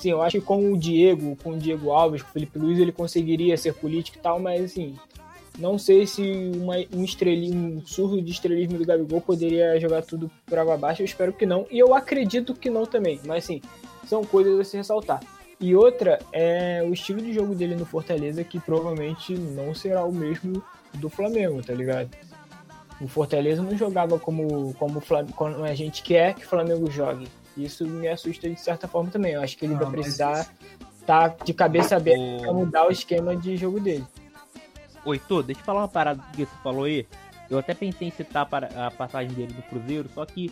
[0.02, 2.80] Sim, eu acho que com o Diego, com o Diego Alves, com o Felipe Luiz,
[2.80, 4.96] ele conseguiria ser político e tal, mas assim,
[5.60, 6.24] não sei se
[6.56, 11.04] uma, um, um surro de estrelismo do Gabigol poderia jogar tudo por água abaixo.
[11.04, 11.68] Eu espero que não.
[11.70, 13.20] E eu acredito que não também.
[13.24, 13.62] Mas assim,
[14.08, 15.22] são coisas a se ressaltar.
[15.60, 20.12] E outra é o estilo de jogo dele no Fortaleza, que provavelmente não será o
[20.12, 20.64] mesmo
[20.96, 22.10] do Flamengo, tá ligado?
[23.00, 25.00] O Fortaleza não jogava como, como,
[25.36, 27.28] como a gente quer que o Flamengo jogue.
[27.58, 29.34] Isso me assusta de certa forma também.
[29.34, 30.48] Eu acho que ele vai precisar
[31.00, 34.06] estar tá de cabeça aberta para mudar o esquema de jogo dele.
[35.04, 37.08] Oi, Tô, deixa eu falar uma parada que você falou aí.
[37.50, 38.48] Eu até pensei em citar
[38.78, 40.52] a passagem dele do Cruzeiro, só que,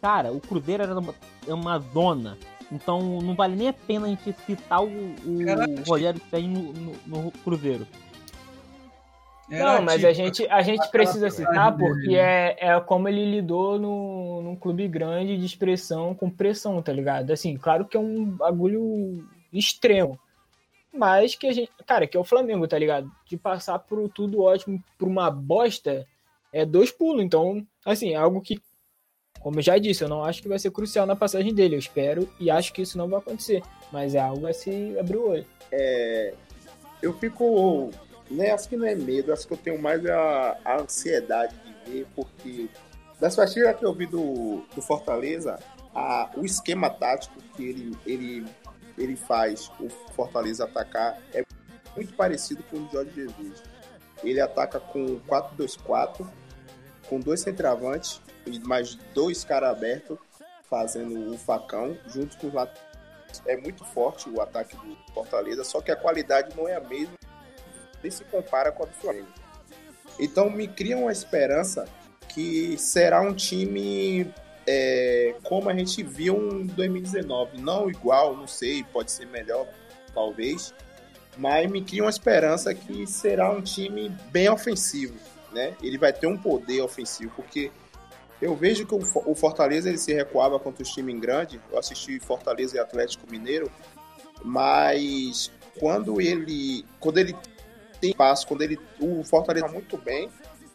[0.00, 1.14] cara, o Cruzeiro era uma,
[1.46, 2.38] é uma zona.
[2.70, 7.22] Então não vale nem a pena a gente citar o, o Rogério Senna no, no,
[7.24, 7.86] no, Cruzeiro.
[9.48, 14.42] Não, mas a gente, a gente precisa citar porque é, é como ele lidou no,
[14.42, 17.30] num clube grande de expressão com pressão, tá ligado?
[17.30, 20.18] Assim, claro que é um bagulho extremo
[20.92, 23.10] mas que a gente, cara, que é o Flamengo, tá ligado?
[23.26, 26.06] De passar por tudo ótimo por uma bosta
[26.52, 27.22] é dois pulos.
[27.22, 28.60] Então, assim, é algo que,
[29.40, 31.74] como eu já disse, eu não acho que vai ser crucial na passagem dele.
[31.74, 33.62] Eu espero e acho que isso não vai acontecer.
[33.92, 35.46] Mas é algo a se abrir o olho.
[35.70, 36.34] É,
[37.02, 37.90] eu fico.
[38.30, 41.90] Né, acho que não é medo, acho que eu tenho mais a, a ansiedade de
[41.90, 42.68] ver, porque
[43.18, 45.58] das partidas que eu vi do, do Fortaleza,
[45.94, 48.46] a, o esquema tático que ele, ele
[48.98, 51.44] ele faz o Fortaleza atacar é
[51.96, 53.62] muito parecido com o Jorge Jesus.
[54.22, 56.26] Ele ataca com 4-2-4,
[57.08, 60.18] com dois centravantes e mais dois caras abertos
[60.68, 62.88] fazendo o facão, junto com os laterais.
[63.46, 67.17] É muito forte o ataque do Fortaleza, só que a qualidade não é a mesma
[68.02, 69.28] nem se compara com a do Flamengo.
[70.18, 71.86] Então me cria uma esperança
[72.28, 74.32] que será um time
[74.66, 77.58] é, como a gente viu em 2019.
[77.60, 79.66] Não igual, não sei, pode ser melhor,
[80.12, 80.74] talvez.
[81.36, 85.14] Mas me cria uma esperança que será um time bem ofensivo.
[85.52, 85.74] Né?
[85.82, 87.70] Ele vai ter um poder ofensivo, porque
[88.42, 91.58] eu vejo que o Fortaleza ele se recuava contra os times grandes.
[91.72, 93.70] Eu assisti Fortaleza e Atlético Mineiro,
[94.44, 97.34] mas quando ele quando ele
[98.00, 100.30] tem passo, quando ele o Fortaleza muito bem,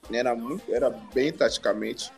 [0.09, 0.19] né?
[0.19, 2.11] era muito era bem taticamente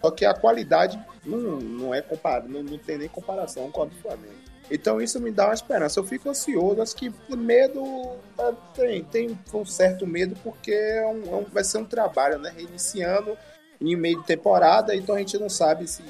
[0.00, 3.84] só que a qualidade não, não é comparada, não, não tem nem comparação com a
[3.84, 4.40] do Flamengo.
[4.70, 6.00] Então isso me dá uma esperança.
[6.00, 11.34] Eu fico ansioso, acho que medo é, tem, tem um certo medo porque é um,
[11.34, 12.52] é um, vai ser um trabalho, né?
[12.56, 13.36] Reiniciando
[13.80, 16.04] em meio de temporada, então a gente não sabe se,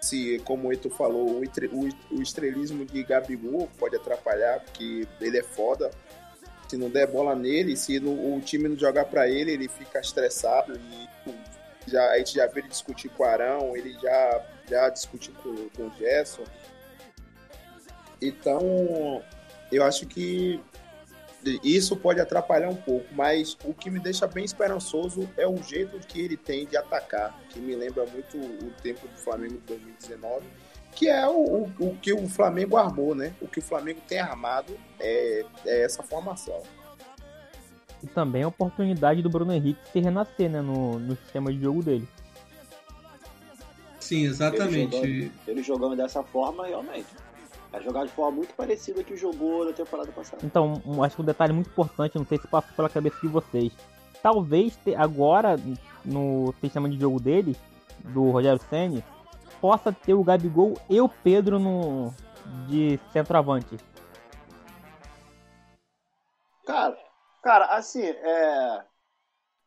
[0.00, 5.42] se como o falou, o, o, o estrelismo de Gabigol pode atrapalhar, porque ele é
[5.42, 5.90] foda.
[6.72, 10.00] Se não der bola nele, se no, o time não jogar para ele, ele fica
[10.00, 11.30] estressado e
[11.86, 15.68] já, a gente já viu ele discutir com o Arão, ele já, já discutiu com,
[15.68, 16.44] com o Gerson.
[18.22, 19.22] Então,
[19.70, 20.58] eu acho que
[21.62, 25.98] isso pode atrapalhar um pouco, mas o que me deixa bem esperançoso é o jeito
[25.98, 30.46] que ele tem de atacar, que me lembra muito o tempo do Flamengo de 2019,
[30.94, 33.34] que é o, o, o que o Flamengo armou, né?
[33.40, 36.62] O que o Flamengo tem armado é, é essa formação.
[38.02, 41.82] E também a oportunidade do Bruno Henrique se renascer né, no, no sistema de jogo
[41.82, 42.08] dele.
[44.00, 44.96] Sim, exatamente.
[44.96, 47.06] Ele jogando, ele jogando dessa forma, realmente.
[47.70, 50.44] Vai jogar de forma muito parecida que jogou na temporada passada.
[50.44, 53.72] Então, acho que um detalhe muito importante, não sei se passou pela cabeça de vocês.
[54.22, 55.58] Talvez agora,
[56.04, 57.56] no sistema de jogo dele,
[58.04, 59.02] do Rogério Senni,
[59.62, 62.12] possa ter o Gabigol e o Pedro no,
[62.68, 63.78] de centroavante.
[66.66, 66.98] Cara,
[67.42, 68.84] Cara, assim, é.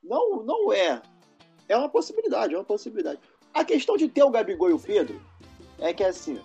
[0.02, 1.02] Não, não é.
[1.68, 3.20] É uma possibilidade, é uma possibilidade.
[3.54, 5.22] A questão de ter o Gabigol e o Pedro
[5.80, 6.40] é que, assim,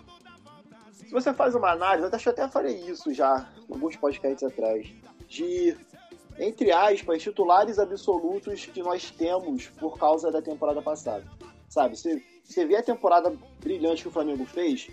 [0.91, 4.91] se você faz uma análise, eu até falei isso já, alguns podcasts atrás,
[5.27, 5.77] de,
[6.37, 11.25] entre aspas, titulares absolutos que nós temos por causa da temporada passada.
[11.69, 12.21] Sabe, você,
[12.51, 14.89] você vê a temporada brilhante que o Flamengo fez,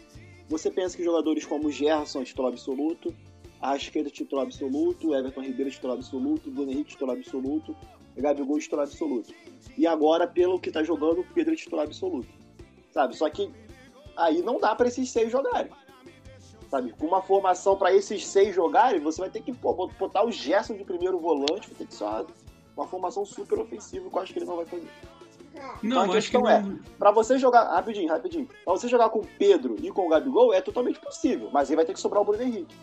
[0.48, 3.14] você pensa que jogadores como Gerson é titular absoluto,
[3.60, 7.76] Arrascaeta titular absoluto, Everton Ribeiro titular absoluto, Bruno Henrique titular absoluto,
[8.16, 9.34] Gabigol titular absoluto.
[9.76, 12.28] E agora, pelo que tá jogando, Pedro titular absoluto.
[12.92, 13.16] Sabe?
[13.16, 13.50] Só que
[14.16, 15.72] aí não dá para esses seis jogarem.
[16.70, 16.92] Sabe?
[16.92, 20.76] Com uma formação para esses seis jogarem, você vai ter que pô, botar o Gerson
[20.76, 22.04] de primeiro volante, vai ter que ser
[22.76, 24.88] uma formação super ofensiva, que eu acho que ele não vai fazer.
[25.82, 26.56] Não, então, a questão que não...
[26.56, 30.08] é, pra você jogar, rapidinho, rapidinho, pra você jogar com o Pedro e com o
[30.08, 32.74] Gabigol é totalmente possível, mas aí vai ter que sobrar o Bruno Henrique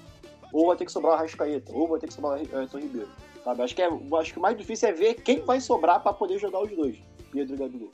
[0.55, 3.09] ou vai ter que sobrar o Arrascaeta, ou vai ter que sobrar o Everton Ribeiro.
[3.43, 3.61] Sabe?
[3.61, 6.39] Acho que, é, acho que o mais difícil é ver quem vai sobrar para poder
[6.39, 6.97] jogar os dois,
[7.31, 7.91] Pedro e Gabigol.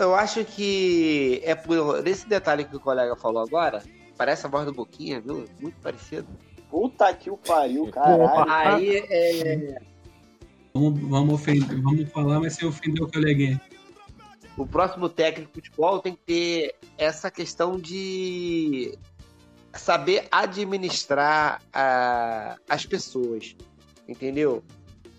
[0.00, 3.84] Eu acho que é por esse detalhe que o colega falou agora,
[4.16, 5.44] parece a voz do Boquinha, viu?
[5.60, 6.26] Muito parecido.
[6.68, 8.48] Puta que o pariu, caralho.
[8.48, 9.80] Aí, é,
[10.74, 13.60] Vamos, vamos, ofender, vamos falar, mas sem ofender o coleguinha.
[14.62, 18.98] O próximo técnico de futebol tem que ter essa questão de
[19.72, 23.56] saber administrar a- as pessoas,
[24.06, 24.62] entendeu?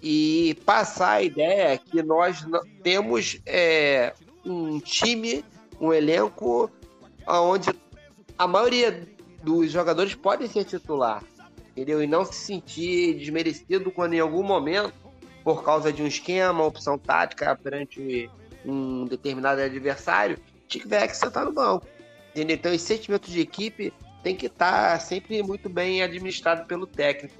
[0.03, 2.45] E passar a ideia que nós
[2.83, 4.13] temos é,
[4.45, 5.43] um time,
[5.79, 6.69] um elenco
[7.27, 7.69] onde
[8.37, 9.07] a maioria
[9.43, 11.23] dos jogadores podem ser titular,
[11.71, 12.03] entendeu?
[12.03, 14.93] E não se sentir desmerecido quando em algum momento,
[15.43, 18.29] por causa de um esquema, opção tática perante
[18.65, 20.37] um determinado adversário,
[20.67, 21.87] tiver que sentar no banco.
[22.31, 22.55] Entendeu?
[22.55, 23.93] Então, esse sentimento de equipe
[24.23, 27.35] tem que estar sempre muito bem administrado pelo técnico.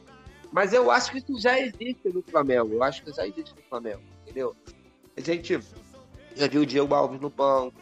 [0.52, 2.74] Mas eu acho que isso já existe no Flamengo.
[2.74, 4.56] Eu acho que já existe no Flamengo, entendeu?
[5.16, 5.60] A gente
[6.36, 7.74] já viu o Diego Alves no banco.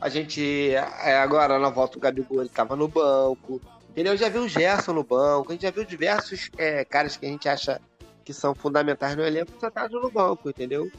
[0.00, 3.60] A gente, é, agora na volta o Gabigol, ele estava no banco.
[3.90, 4.16] Entendeu?
[4.16, 5.50] Já viu o Gerson no banco.
[5.50, 7.80] A gente já viu diversos é, caras que a gente acha
[8.24, 10.90] que são fundamentais no elenco sentados no banco, entendeu?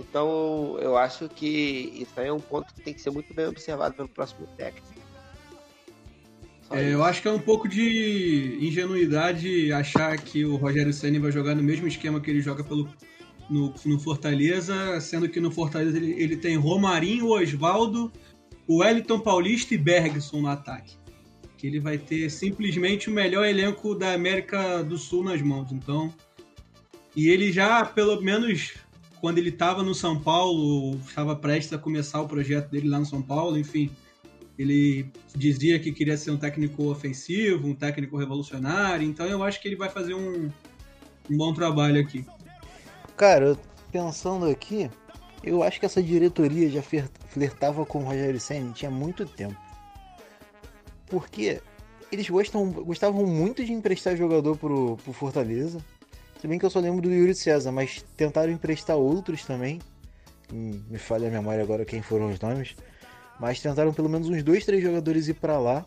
[0.00, 3.46] Então, eu acho que isso aí é um ponto que tem que ser muito bem
[3.46, 4.88] observado pelo próximo técnico.
[6.70, 11.32] É, eu acho que é um pouco de ingenuidade achar que o Rogério Ceni vai
[11.32, 12.88] jogar no mesmo esquema que ele joga pelo,
[13.48, 18.10] no, no Fortaleza, sendo que no Fortaleza ele, ele tem Romarinho, Osvaldo,
[18.68, 20.96] o Wellington Paulista e Bergson no ataque.
[21.58, 25.72] Que ele vai ter simplesmente o melhor elenco da América do Sul nas mãos.
[25.72, 26.14] Então,
[27.14, 28.74] e ele já, pelo menos
[29.20, 33.06] quando ele estava no São Paulo, estava prestes a começar o projeto dele lá no
[33.06, 33.90] São Paulo, enfim,
[34.58, 39.68] ele dizia que queria ser um técnico ofensivo, um técnico revolucionário, então eu acho que
[39.68, 40.50] ele vai fazer um,
[41.30, 42.24] um bom trabalho aqui.
[43.16, 43.58] Cara,
[43.92, 44.90] pensando aqui,
[45.42, 49.56] eu acho que essa diretoria já flertava com o Rogério Senna tinha muito tempo.
[51.06, 51.60] Porque
[52.10, 55.78] eles gostam, gostavam muito de emprestar jogador pro, pro Fortaleza.
[56.40, 59.78] Se bem que eu só lembro do Yuri César, mas tentaram emprestar outros também.
[60.52, 62.74] Hum, Me falha a memória agora quem foram os nomes.
[63.38, 65.84] Mas tentaram pelo menos uns dois, três jogadores ir pra lá.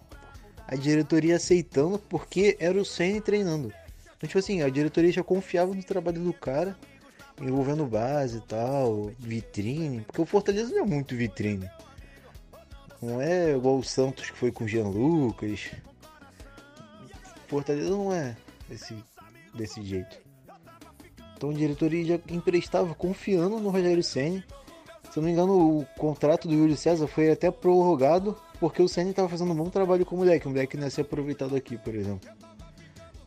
[0.67, 3.73] A diretoria aceitando porque era o Senna treinando.
[4.15, 6.77] Então, tipo assim, a diretoria já confiava no trabalho do cara
[7.41, 11.69] envolvendo base e tal, vitrine, porque o Fortaleza não é muito vitrine.
[13.01, 15.71] Não é igual o Santos que foi com o Jean Lucas.
[17.47, 18.37] Fortaleza não é
[18.69, 18.95] desse,
[19.53, 20.22] desse jeito.
[21.43, 24.41] Então a diretoria já emprestava confiando no Rogério Senna.
[25.11, 28.87] Se eu não me engano, o contrato do Yuri César foi até prorrogado porque o
[28.87, 30.47] Senna estava fazendo um bom trabalho com o moleque.
[30.47, 32.29] O moleque não ia ser aproveitado aqui, por exemplo.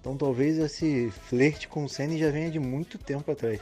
[0.00, 3.60] Então talvez esse flerte com o Senna já venha de muito tempo atrás.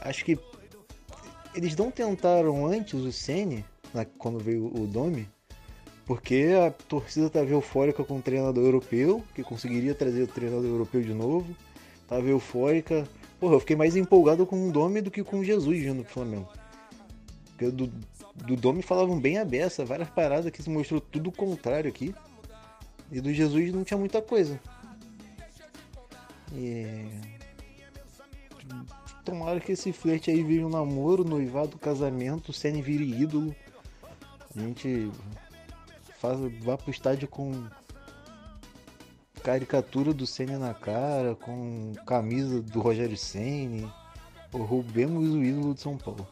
[0.00, 0.38] Acho que
[1.54, 5.28] eles não tentaram antes o Senna, na- quando veio o Domi,
[6.06, 11.02] porque a torcida estava eufórica com o treinador europeu, que conseguiria trazer o treinador europeu
[11.02, 11.54] de novo.
[12.06, 13.06] Tava eufórica.
[13.38, 16.12] Porra, eu fiquei mais empolgado com o Domi do que com o Jesus vindo pro
[16.12, 16.48] Flamengo.
[17.48, 17.86] Porque do,
[18.34, 22.14] do Domi falavam bem a beça, várias paradas que se mostrou tudo o contrário aqui.
[23.10, 24.60] E do Jesus não tinha muita coisa.
[26.52, 27.06] E.
[29.24, 33.54] Tomara que esse flerte aí vire um namoro, noivado, casamento, Senna vire ídolo.
[34.56, 35.10] A gente
[36.20, 37.52] faz, vá pro estádio com
[39.46, 43.94] caricatura do Senna na cara, com camisa do Rogério Senna.
[44.52, 46.26] Roubemos o ídolo de São Paulo.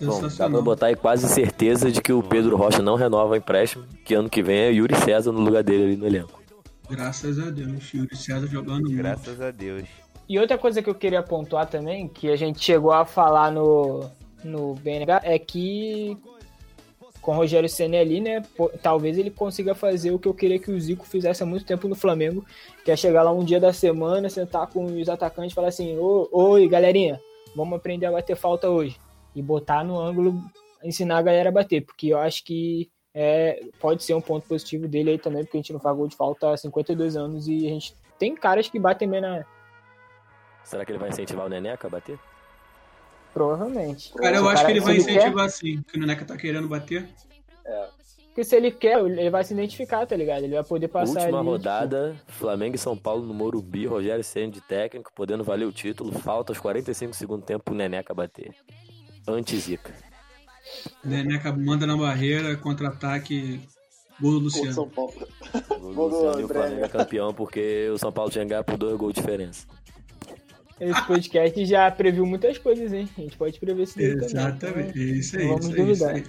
[0.00, 3.36] Bom, dá pra botar aí quase certeza de que o Pedro Rocha não renova o
[3.36, 6.42] empréstimo, que ano que vem é Yuri César no lugar dele ali no elenco.
[6.90, 7.94] Graças a Deus.
[7.94, 8.96] Yuri César jogando muito.
[8.96, 9.84] Graças a Deus.
[10.28, 14.10] E outra coisa que eu queria pontuar também, que a gente chegou a falar no,
[14.42, 16.16] no BNH, é que
[17.24, 20.58] com o Rogério Senna ali, né, pô, talvez ele consiga fazer o que eu queria
[20.58, 22.44] que o Zico fizesse há muito tempo no Flamengo,
[22.84, 25.96] que é chegar lá um dia da semana, sentar com os atacantes e falar assim,
[25.98, 27.18] "Ô, oi, galerinha,
[27.56, 29.00] vamos aprender a bater falta hoje.
[29.34, 30.38] E botar no ângulo,
[30.84, 34.86] ensinar a galera a bater, porque eu acho que é, pode ser um ponto positivo
[34.86, 37.66] dele aí também, porque a gente não faz gol de falta há 52 anos e
[37.66, 39.44] a gente tem caras que batem bem na,
[40.62, 42.18] Será que ele vai incentivar o Neneca a bater?
[43.34, 44.12] Provavelmente.
[44.14, 47.06] Cara, eu acho que ele vai quer- incentivar sim, que o Neneca tá querendo bater.
[48.28, 50.42] Porque se ele quer, ele vai se identificar, tá ligado?
[50.42, 51.48] Ele vai poder passar Última ali.
[51.48, 56.10] rodada, Flamengo e São Paulo no Morumbi, Rogério Senna de técnico, podendo valer o título,
[56.18, 58.52] falta aos 45 do segundo tempo o Neneca bater.
[59.28, 59.92] Anti-Zica.
[61.04, 63.60] Neneca manda na barreira, contra-ataque,
[64.20, 64.72] gol do Luciano.
[64.72, 65.12] São Paulo.
[65.70, 66.86] O Gol do Luciano e o Flamengo né?
[66.86, 69.66] é campeão porque o São Paulo tinha ganhado por dois gols de diferença.
[70.80, 73.08] Esse podcast já previu muitas coisas, hein?
[73.16, 74.26] A gente pode prever isso daí também.
[74.26, 74.88] Exatamente.
[75.00, 76.14] então Isso aí, Vamos isso aí, isso duvidar.
[76.16, 76.24] aí.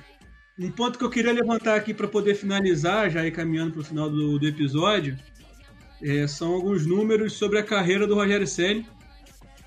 [0.58, 3.84] Um ponto que eu queria levantar aqui para poder finalizar, já ir caminhando para o
[3.84, 5.18] final do, do episódio,
[6.02, 8.86] é, são alguns números sobre a carreira do Rogério Ceni.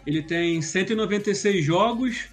[0.06, 2.28] Ele tem 196 jogos,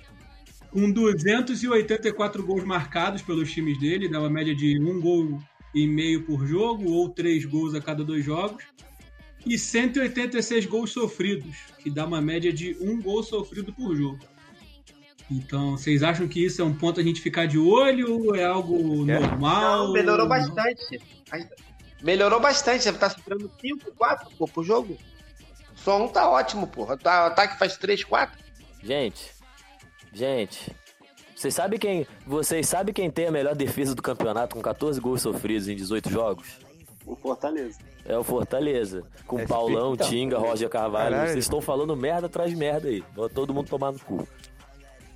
[0.72, 5.40] com 284 gols marcados pelos times dele, dá uma média de um gol
[5.74, 8.64] e meio por jogo, ou três gols a cada dois jogos,
[9.46, 14.20] e 186 gols sofridos, que dá uma média de um gol sofrido por jogo.
[15.30, 18.36] Então, vocês acham que isso é um ponto a gente ficar de olho?
[18.36, 19.88] É algo normal?
[19.88, 21.02] Não, melhorou bastante.
[22.02, 22.84] Melhorou bastante.
[22.84, 24.98] Você tá sofrendo 5, 4 pô, por jogo.
[25.76, 26.98] Só um tá ótimo, porra.
[27.04, 28.38] O ataque faz 3, 4.
[28.84, 29.32] Gente,
[30.14, 30.72] gente.
[31.36, 35.22] Vocês sabem quem, vocês sabem quem tem a melhor defesa do campeonato com 14 gols
[35.22, 36.65] sofridos em 18 jogos?
[37.06, 37.80] O Fortaleza.
[38.06, 39.04] É o Fortaleza.
[39.28, 40.08] Com SP, Paulão, então.
[40.08, 41.12] Tinga, Roger Carvalho.
[41.12, 41.32] Caralho.
[41.32, 43.04] Vocês estão falando merda atrás de merda aí.
[43.34, 44.28] Todo mundo tomar no cu.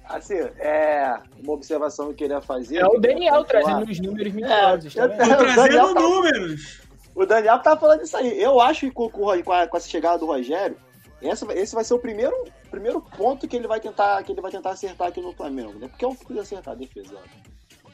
[0.06, 2.78] Assim, é uma observação que eu queria fazer.
[2.78, 3.46] É o Daniel falar.
[3.46, 4.94] trazendo os números mentirosos.
[4.96, 5.22] tá eu- vendo?
[5.22, 6.80] o Tô trazendo Daniel tá- números.
[7.16, 8.42] O Daniel tá falando isso aí.
[8.42, 10.78] Eu acho que com, com, com a, com essa chegada do Rogério,
[11.22, 12.34] essa, esse vai ser o primeiro,
[12.72, 15.88] primeiro ponto que ele vai tentar que ele vai tentar acertar aqui no Flamengo, né?
[15.90, 17.16] Porque é o que precisa acertar a defesa.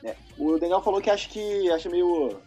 [0.03, 0.15] Né?
[0.37, 2.37] O Daniel falou que acha que acha meio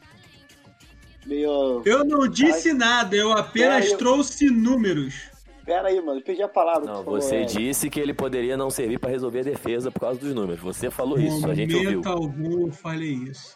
[1.27, 5.29] meio Eu não disse nada, eu apenas eu- trouxe números.
[5.65, 6.87] Pera aí, mano, eu perdi a palavra.
[6.87, 7.45] Não, falou, você é.
[7.45, 10.61] disse que ele poderia não servir pra resolver a defesa por causa dos números.
[10.63, 11.91] Você falou isso, a gente ouviu.
[12.01, 13.55] momento algum eu falei isso.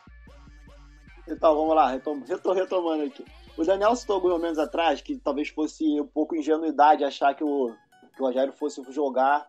[1.26, 3.24] Então, vamos lá, retom retom- retomando aqui.
[3.56, 7.72] O Daniel citou alguns momentos atrás que talvez fosse um pouco ingenuidade achar que o,
[8.14, 9.46] que o Rogério fosse jogar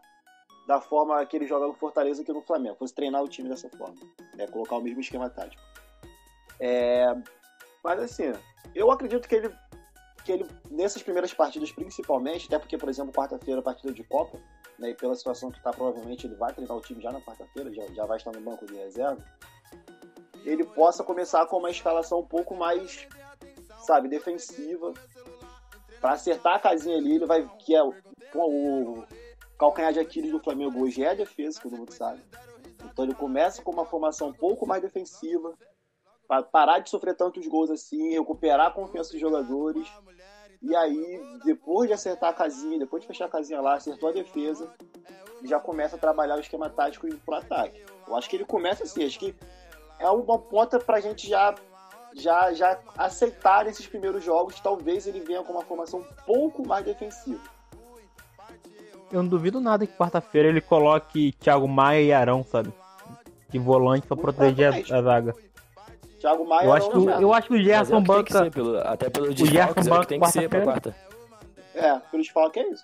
[0.67, 3.69] da forma que ele joga no Fortaleza aqui no Flamengo, fosse treinar o time dessa
[3.71, 3.95] forma,
[4.35, 5.61] né, colocar o mesmo esquema tático.
[6.59, 7.13] É,
[7.83, 8.31] mas assim,
[8.73, 9.53] eu acredito que ele,
[10.23, 14.39] que ele, nessas primeiras partidas principalmente, até porque, por exemplo, quarta-feira, partida de Copa,
[14.79, 17.73] né, e pela situação que está, provavelmente ele vai treinar o time já na quarta-feira,
[17.73, 19.23] já, já vai estar no banco de reserva,
[20.45, 23.07] ele possa começar com uma escalação um pouco mais,
[23.85, 24.93] sabe, defensiva.
[25.99, 27.47] Pra acertar a casinha ali, ele vai.
[27.59, 27.93] Que é o,
[28.35, 29.05] o
[29.57, 32.21] calcanhar de Aquiles do Flamengo hoje é a defesa, que todo mundo sabe.
[32.83, 35.72] Então ele começa com uma formação um pouco mais defensiva, para
[36.41, 39.87] parar de sofrer tantos gols assim, recuperar a confiança dos jogadores.
[40.61, 44.13] E aí, depois de acertar a casinha, depois de fechar a casinha lá, acertou a
[44.13, 44.73] defesa,
[45.43, 47.83] já começa a trabalhar o esquema tático pro ataque.
[48.07, 49.35] Eu acho que ele começa assim, acho que
[49.99, 51.53] é uma ponta pra gente já,
[52.13, 54.59] já, já aceitar nesses primeiros jogos.
[54.59, 57.41] Talvez ele venha com uma formação um pouco mais defensiva.
[59.11, 62.73] Eu não duvido nada que quarta-feira ele coloque Thiago Maia e Arão, sabe?
[63.49, 65.35] De volante pra proteger a, a zaga.
[66.23, 68.23] Thiago Maia Eu acho que, o- eu acho que o é Gerson o que tem
[68.23, 68.43] que banca.
[68.45, 70.95] ser, pelo- até pelo Gerson desfalques, é o que banca tem que ser pra quarta.
[71.75, 72.01] É,
[72.33, 72.83] falam que é isso.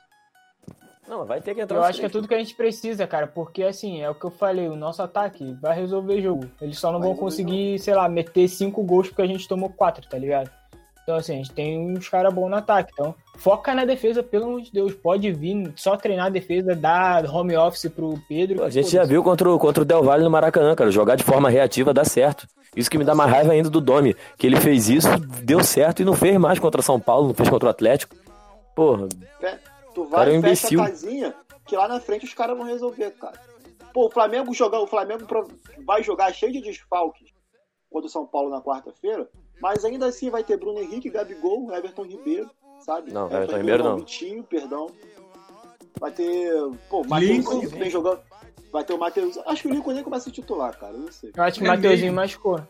[1.07, 3.25] Não, vai ter que entrar Eu acho que é tudo que a gente precisa, cara,
[3.27, 6.47] porque assim, é o que eu falei, o nosso ataque vai resolver jogo.
[6.61, 9.69] Eles só não Vai vão conseguir, sei lá, meter cinco gols porque a gente tomou
[9.69, 10.51] quatro, tá ligado?
[11.09, 12.91] Então, assim, a gente tem uns caras bons no ataque.
[12.93, 14.93] Então, foca na defesa, pelo amor de Deus.
[14.93, 18.57] Pode vir, só treinar a defesa, dar home office pro Pedro.
[18.57, 20.91] Pô, A gente já viu contra o, contra o Del Valle no Maracanã, cara.
[20.91, 22.45] Jogar de forma reativa dá certo.
[22.75, 24.15] Isso que me dá mais raiva ainda do Domi.
[24.37, 25.07] Que ele fez isso,
[25.43, 28.15] deu certo e não fez mais contra São Paulo, não fez contra o Atlético.
[28.75, 29.07] Porra,
[29.95, 30.81] Tu Cara, vai é um fecha imbecil.
[30.81, 31.35] a casinha,
[31.65, 33.41] que lá na frente os caras vão resolver, cara.
[33.91, 35.25] Pô, o Flamengo jogar, o Flamengo
[35.87, 37.29] vai jogar cheio de desfalques
[37.89, 39.27] contra o São Paulo na quarta-feira,
[39.61, 42.49] mas ainda assim vai ter Bruno Henrique, Gabigol, Everton Ribeiro,
[42.79, 43.11] sabe?
[43.11, 43.97] Não, Everton Ribeiro não.
[43.97, 44.87] Vitinho, perdão.
[45.99, 46.51] Vai ter,
[46.89, 47.09] pô, Lincoln.
[47.09, 48.19] Matheusinho que vem jogando.
[48.71, 49.37] Vai ter o Matheus.
[49.45, 50.93] Acho que o Lincoln nem começa a titular, cara.
[50.93, 51.31] Não sei.
[51.35, 52.15] Eu acho que o É Mateuzinho mesmo.
[52.15, 52.61] machucou.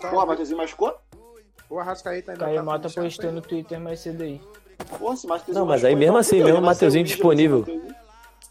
[0.00, 0.94] Porra, Matheusinho machucou?
[1.68, 4.40] O Arrascaeta ainda Caio tá Mota postou no Twitter mais cedo aí.
[5.16, 7.58] Se Matheusinho Não, mas aí mesmo então assim, mesmo o Matheusinho disponível.
[7.58, 7.94] o Matheusinho.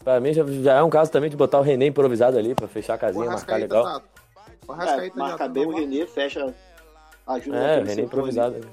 [0.02, 2.66] pra mim já, já é um caso também de botar o René improvisado ali pra
[2.68, 3.82] fechar a O casinha, marcar legal.
[3.84, 4.02] tá.
[4.68, 6.54] O É, Arrascaeta marca tá bem o Renê, fecha.
[7.34, 8.56] Ajuda É, setor improvisado.
[8.56, 8.64] ali.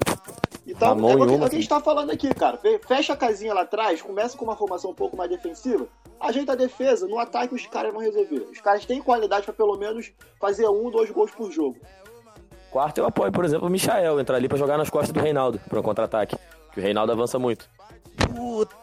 [0.66, 1.56] Então, Ramon é e o que, uma, é o que a assim.
[1.56, 2.56] gente tá falando aqui, cara.
[2.58, 5.86] Fe- Fecha a casinha lá atrás, começa com uma formação um pouco mais defensiva,
[6.20, 8.46] ajeita a defesa, no ataque os caras vão resolver.
[8.52, 11.76] Os caras têm qualidade pra pelo menos fazer um, dois gols por jogo.
[12.70, 15.58] Quarto eu apoio, por exemplo, o Michael entrar ali pra jogar nas costas do Reinaldo,
[15.70, 16.36] pra um contra-ataque.
[16.74, 17.66] Que o Reinaldo avança muito.
[18.36, 18.76] Puta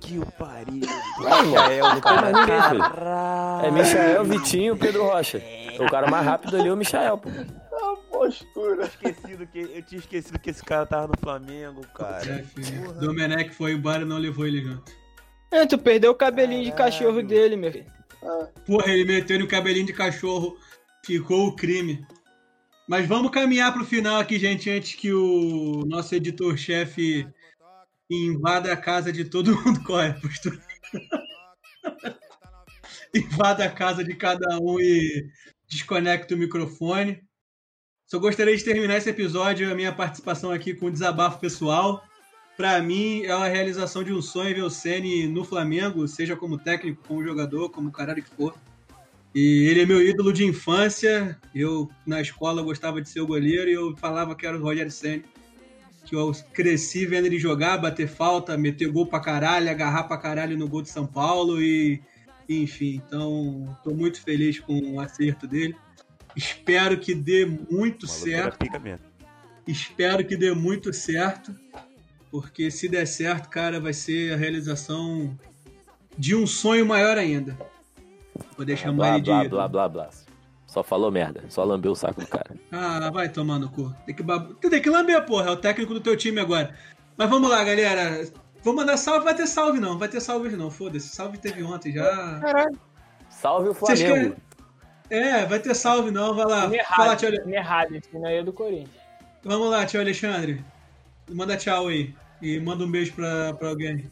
[0.00, 0.80] que o pariu.
[1.18, 2.80] Mais ninguém, filho.
[2.80, 3.66] Caralho.
[3.66, 5.42] É Michael, Vitinho Pedro Rocha.
[5.78, 7.28] O cara mais rápido ali é o Michael, pô.
[8.18, 8.86] Postura.
[8.86, 12.44] Esquecido que, eu tinha esquecido que esse cara tava no Flamengo, cara.
[12.44, 13.00] É.
[13.00, 14.92] Domenech foi embora e não levou ele junto.
[15.52, 16.92] É, tu perdeu o cabelinho de Caralho.
[16.92, 17.86] cachorro dele, meu filho.
[18.20, 20.58] Ah, Porra, ele meteu no cabelinho de cachorro.
[21.06, 22.04] Ficou o crime.
[22.88, 27.24] Mas vamos caminhar pro final aqui, gente, antes que o nosso editor-chefe
[28.10, 29.80] invada a casa de todo mundo.
[29.86, 30.60] Qual é a postura?
[33.14, 35.30] invada a casa de cada um e
[35.68, 37.27] desconecto o microfone.
[38.08, 42.02] Só gostaria de terminar esse episódio, a minha participação aqui com um desabafo pessoal.
[42.56, 46.56] Para mim, é a realização de um sonho ver o Ceni no Flamengo, seja como
[46.56, 48.54] técnico, como jogador, como caralho que for.
[49.34, 51.38] E ele é meu ídolo de infância.
[51.54, 54.90] Eu, na escola, gostava de ser o goleiro e eu falava que era o Rogério
[54.90, 55.24] Senna.
[56.06, 60.56] Que eu cresci vendo ele jogar, bater falta, meter gol pra caralho, agarrar pra caralho
[60.56, 62.00] no gol de São Paulo e,
[62.48, 63.02] enfim.
[63.06, 65.76] Então, tô muito feliz com o acerto dele.
[66.38, 68.64] Espero que dê muito certo.
[69.66, 71.52] Espero que dê muito certo.
[72.30, 75.36] Porque se der certo, cara, vai ser a realização
[76.16, 77.58] de um sonho maior ainda.
[78.56, 79.30] Poder chamar blá, ele de.
[79.30, 80.10] blá, blá, blá, blá.
[80.64, 81.42] Só falou merda.
[81.48, 82.54] Só lambeu o saco do cara.
[82.70, 83.92] Ah, vai tomar no cu.
[84.06, 84.54] Tem que, bab...
[84.60, 85.48] Tu tem que lamber, porra.
[85.48, 86.72] É o técnico do teu time agora.
[87.16, 88.30] Mas vamos lá, galera.
[88.62, 89.24] Vou mandar salve.
[89.24, 89.98] Vai ter salve, não.
[89.98, 90.70] Vai ter salve, não.
[90.70, 91.08] Foda-se.
[91.08, 92.38] Salve teve ontem já.
[92.38, 92.78] Caralho.
[93.28, 94.36] Salve o Vocês Flamengo.
[95.10, 96.34] É, vai ter salve, não.
[96.34, 96.74] Vai lá.
[96.74, 97.94] Errado, errado.
[97.94, 98.90] Esse aí é do Corinthians.
[99.42, 100.62] Vamos lá, tio Alexandre.
[101.30, 102.14] Manda tchau aí.
[102.42, 104.10] E manda um beijo pra, pra alguém.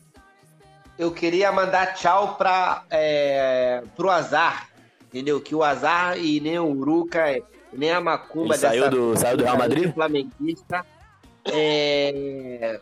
[0.99, 4.71] Eu queria mandar tchau pra, é, pro azar,
[5.09, 5.41] entendeu?
[5.41, 7.23] Que o azar e nem o Uruca,
[7.73, 9.93] nem a Macumba Ele saiu do- saiu do Real Madrid?
[9.93, 10.85] flamenguista
[11.45, 12.81] é,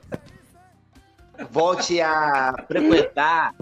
[1.51, 3.55] volte a frequentar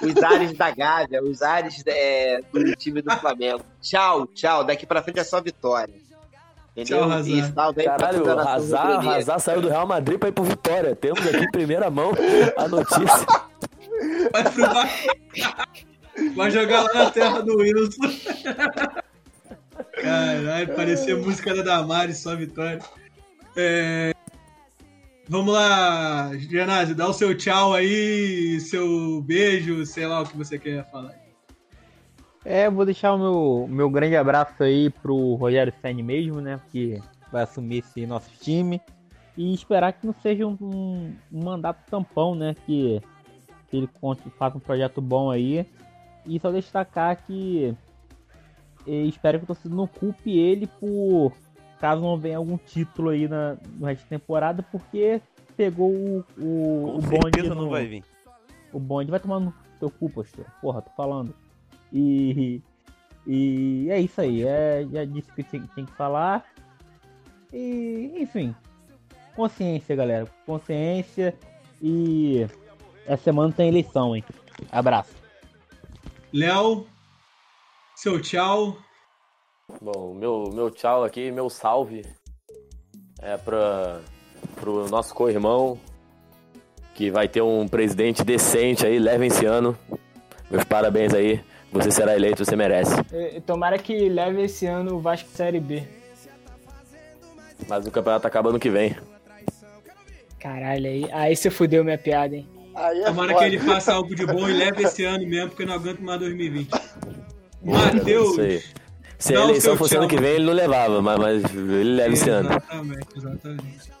[0.00, 3.62] os ares da Gávea, os ares é, do time do Flamengo.
[3.80, 4.64] Tchau, tchau.
[4.64, 5.94] Daqui pra frente é só vitória.
[6.76, 7.08] Entendeu?
[7.08, 7.20] Tchau.
[7.20, 9.18] E salve aí pra Caralho, toda a o nação Hazard, rubro-negra.
[9.18, 10.96] Hazard saiu do Real Madrid pra ir pro Vitória.
[10.96, 12.12] Temos aqui em primeira mão
[12.56, 13.26] a notícia.
[14.32, 14.64] Vai pro
[16.34, 18.02] Vai jogar lá na terra do Wilson.
[20.02, 22.80] Caralho, parecia música da Damares, só vitória.
[23.56, 24.12] É,
[25.30, 30.58] Vamos lá, Genásio, dá o seu tchau aí, seu beijo, sei lá o que você
[30.58, 31.14] quer falar.
[32.44, 36.60] É, vou deixar o meu, meu grande abraço aí pro Rogério Senni mesmo, né?
[36.72, 37.00] Que
[37.30, 38.80] vai assumir esse nosso time.
[39.36, 42.56] E esperar que não seja um, um- um mandato tampão, né?
[42.66, 43.00] Que,
[43.68, 45.64] que ele conte, faça um projeto bom aí.
[46.26, 47.72] E só destacar que
[48.84, 51.32] eh, espero que o torcedor não culpe ele por
[51.80, 55.20] caso não venha algum título aí na, no resto da temporada, porque
[55.56, 57.48] pegou o, o, Com o bonde.
[57.48, 58.04] não vai vir.
[58.72, 60.46] o bonde vai tomar no teu cu, postura.
[60.60, 61.34] Porra, tô falando.
[61.92, 62.62] E.
[63.26, 64.42] E é isso aí.
[64.46, 66.44] É, já disse o que tinha, tinha que falar.
[67.52, 68.54] E, enfim.
[69.34, 70.26] Consciência, galera.
[70.46, 71.34] Consciência.
[71.82, 72.46] E.
[73.06, 74.24] Essa semana tem eleição, hein?
[74.70, 75.14] Abraço.
[76.32, 76.86] Léo,
[77.96, 78.76] seu tchau.
[79.80, 82.04] Bom, meu, meu tchau aqui, meu salve
[83.22, 84.00] é pra,
[84.56, 85.78] pro nosso co-irmão,
[86.94, 89.76] que vai ter um presidente decente aí, leve esse ano.
[90.50, 91.40] Meus parabéns aí,
[91.72, 92.94] você será eleito, você merece.
[93.46, 95.82] Tomara que leve esse ano o Vasco Série B.
[97.68, 98.96] Mas o campeonato acaba ano que vem.
[100.38, 102.48] Caralho, aí, aí você fudeu minha piada, hein?
[102.74, 103.44] Aí é Tomara foda.
[103.44, 106.00] que ele faça algo de bom e leve esse ano mesmo, porque eu não aguento
[106.00, 106.68] mais 2020.
[106.72, 106.90] Isso
[107.62, 108.36] Matheus,
[109.20, 111.94] Se a dá o eleição fosse ano que vem, ele não levava, mas, mas ele
[111.94, 112.48] leva esse ano.
[112.48, 113.92] Exatamente, exatamente.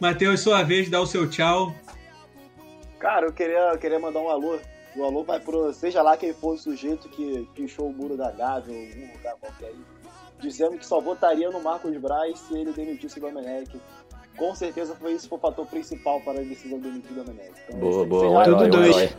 [0.00, 1.72] Matheus, sua vez, dá o seu tchau.
[2.98, 4.58] Cara, eu queria, eu queria mandar um alô.
[4.96, 5.72] O alô vai pro.
[5.72, 9.34] Seja lá quem for o sujeito que pichou o muro da Gávea ou algum lugar
[9.40, 9.78] qualquer aí.
[10.40, 13.80] Dizendo que só votaria no Marcos Braz se ele demitisse o Domenech.
[14.36, 17.52] Com certeza foi esse foi o fator principal para a decisão de demitir o Domenech.
[17.68, 19.10] Então, Boa, boa, um lá um for herói.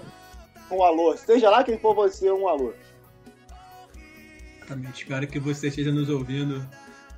[0.71, 1.17] Um alô.
[1.17, 2.73] Seja lá quem for você, um alô.
[4.69, 5.01] Exatamente.
[5.01, 6.63] Espero que você esteja nos ouvindo.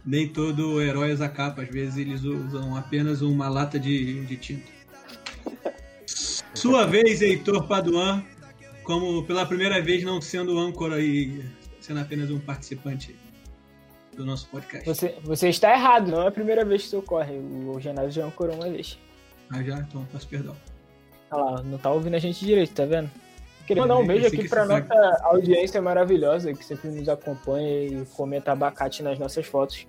[0.05, 4.71] Nem todo herói usa capa, às vezes eles usam apenas uma lata de, de tinta.
[6.55, 8.23] Sua vez, Heitor Paduan,
[8.83, 11.43] como pela primeira vez não sendo âncora e
[11.79, 13.15] sendo apenas um participante
[14.15, 14.87] do nosso podcast.
[14.87, 17.35] Você, você está errado, não é a primeira vez que isso ocorre.
[17.37, 18.97] O Genásio já ancorou uma vez.
[19.51, 19.77] Ah, já?
[19.77, 20.55] Então, peço perdão.
[21.29, 23.09] Olha lá, não tá ouvindo a gente direito, tá vendo?
[23.71, 24.67] Queria mandar um beijo aqui faz.
[24.67, 29.87] nossa audiência maravilhosa que sempre nos acompanha e comenta abacate nas nossas fotos.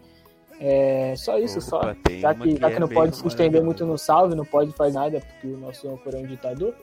[0.60, 1.78] É só isso, só.
[1.78, 4.44] Opa, tem Já que, já é que não pode se estender muito no salve, não
[4.44, 6.74] pode fazer nada, porque o nosso âncora é um ditador.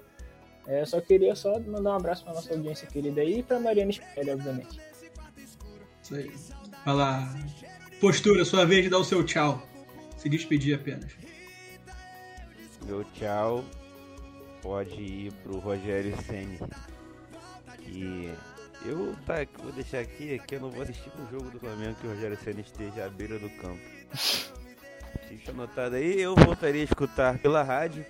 [0.67, 3.91] É, só queria só mandar um abraço pra nossa audiência querida aí e pra Mariana
[3.91, 4.81] Spinelli, obviamente.
[6.03, 6.31] Isso aí.
[6.85, 7.35] Vai lá.
[8.01, 9.63] Postura, sua vez de dar o seu tchau.
[10.17, 11.13] Se despedir apenas.
[12.85, 13.63] Meu tchau
[14.61, 16.59] pode ir pro Rogério Senni.
[17.77, 18.33] Que
[18.85, 22.07] eu tá, vou deixar aqui que eu não vou assistir um jogo do Flamengo que
[22.07, 23.79] o Rogério Senni esteja à beira do campo.
[25.27, 28.05] Fica anotado aí, eu voltaria a escutar pela rádio,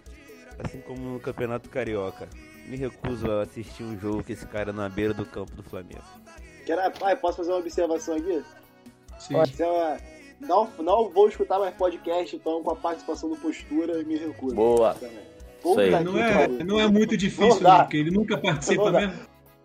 [0.64, 2.28] assim como no Campeonato Carioca.
[2.68, 6.04] Me recuso a assistir um jogo que esse cara na beira do campo do Flamengo.
[6.66, 6.82] Quero...
[6.82, 8.44] Ah, posso fazer uma observação aqui?
[9.20, 9.34] Sim.
[9.36, 9.98] É uma-
[10.40, 14.56] Não, não vou escutar mais podcast, então, com a participação do Postura, me recuso.
[14.56, 14.94] Boa.
[14.94, 15.20] Também.
[15.60, 15.92] Isso aí.
[15.92, 19.14] Puta Não é, não é muito difícil, Não não, porque ele nunca participa mesmo.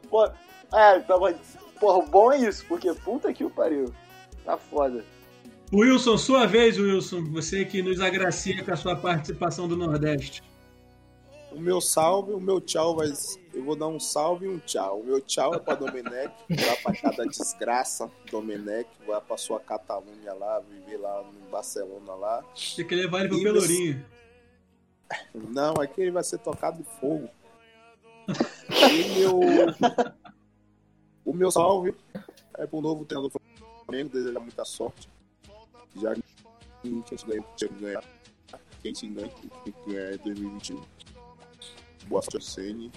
[0.08, 0.26] Pô,
[0.72, 1.36] é, então, mas,
[1.80, 3.92] porra, o bom é isso, porque puta que o pariu.
[4.44, 5.04] Tá foda.
[5.72, 7.24] Wilson, sua vez, Wilson.
[7.32, 10.42] Você que nos agracia com a sua participação do Nordeste.
[11.50, 13.12] O meu salve, o meu tchau vai.
[13.52, 15.00] Eu vou dar um salve e um tchau.
[15.00, 18.10] O meu tchau é pra Domenech, vai pra cada desgraça.
[18.30, 22.44] Domenech vai pra sua Catalunha lá, viver lá no Barcelona lá.
[22.76, 24.04] Tem que levar ele pro Pelourinho.
[25.34, 27.28] Não, aqui ele vai ser tocado de fogo.
[28.70, 29.40] E meu.
[31.24, 31.94] O meu salve
[32.58, 35.08] é pro novo treinador do Flamengo, desejar muita sorte.
[36.00, 36.22] Já que
[36.82, 38.04] a gente ganhou, tinha que ganhar.
[38.82, 40.82] Quem te ganha, que ganhar é 2021.
[42.06, 42.92] Boa sorte, Sene.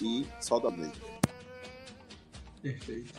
[0.00, 0.98] E saudamente.
[2.62, 3.12] Perfeito.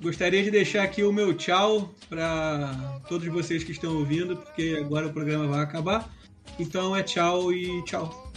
[0.00, 5.06] Gostaria de deixar aqui o meu tchau para todos vocês que estão ouvindo, porque agora
[5.06, 6.10] o programa vai acabar.
[6.58, 8.32] Então é tchau e tchau.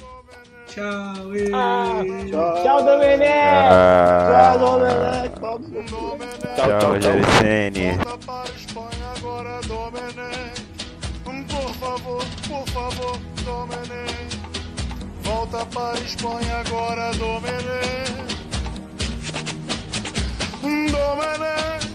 [0.67, 1.35] Tchau.
[1.35, 1.49] e...
[1.49, 3.29] Tchau, Tchau, Domenech!
[4.31, 5.39] Tchau, Domenech.
[5.39, 6.17] Pau no seu cu.
[6.55, 7.91] Tchau, Rogério Ceni.
[7.91, 10.65] Volta para a Espanha agora, Domenech.
[11.23, 14.39] Por favor, por favor, Domenech.
[15.23, 18.15] Volta para a Espanha agora, Domenech.
[20.91, 21.85] Domenech.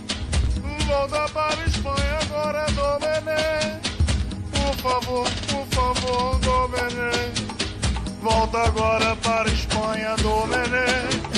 [0.86, 3.89] Volta para a Espanha agora, Domenech.
[4.82, 7.46] Favor, por favor, Domenech.
[8.22, 11.29] Volta agora para a Espanha, Domenech.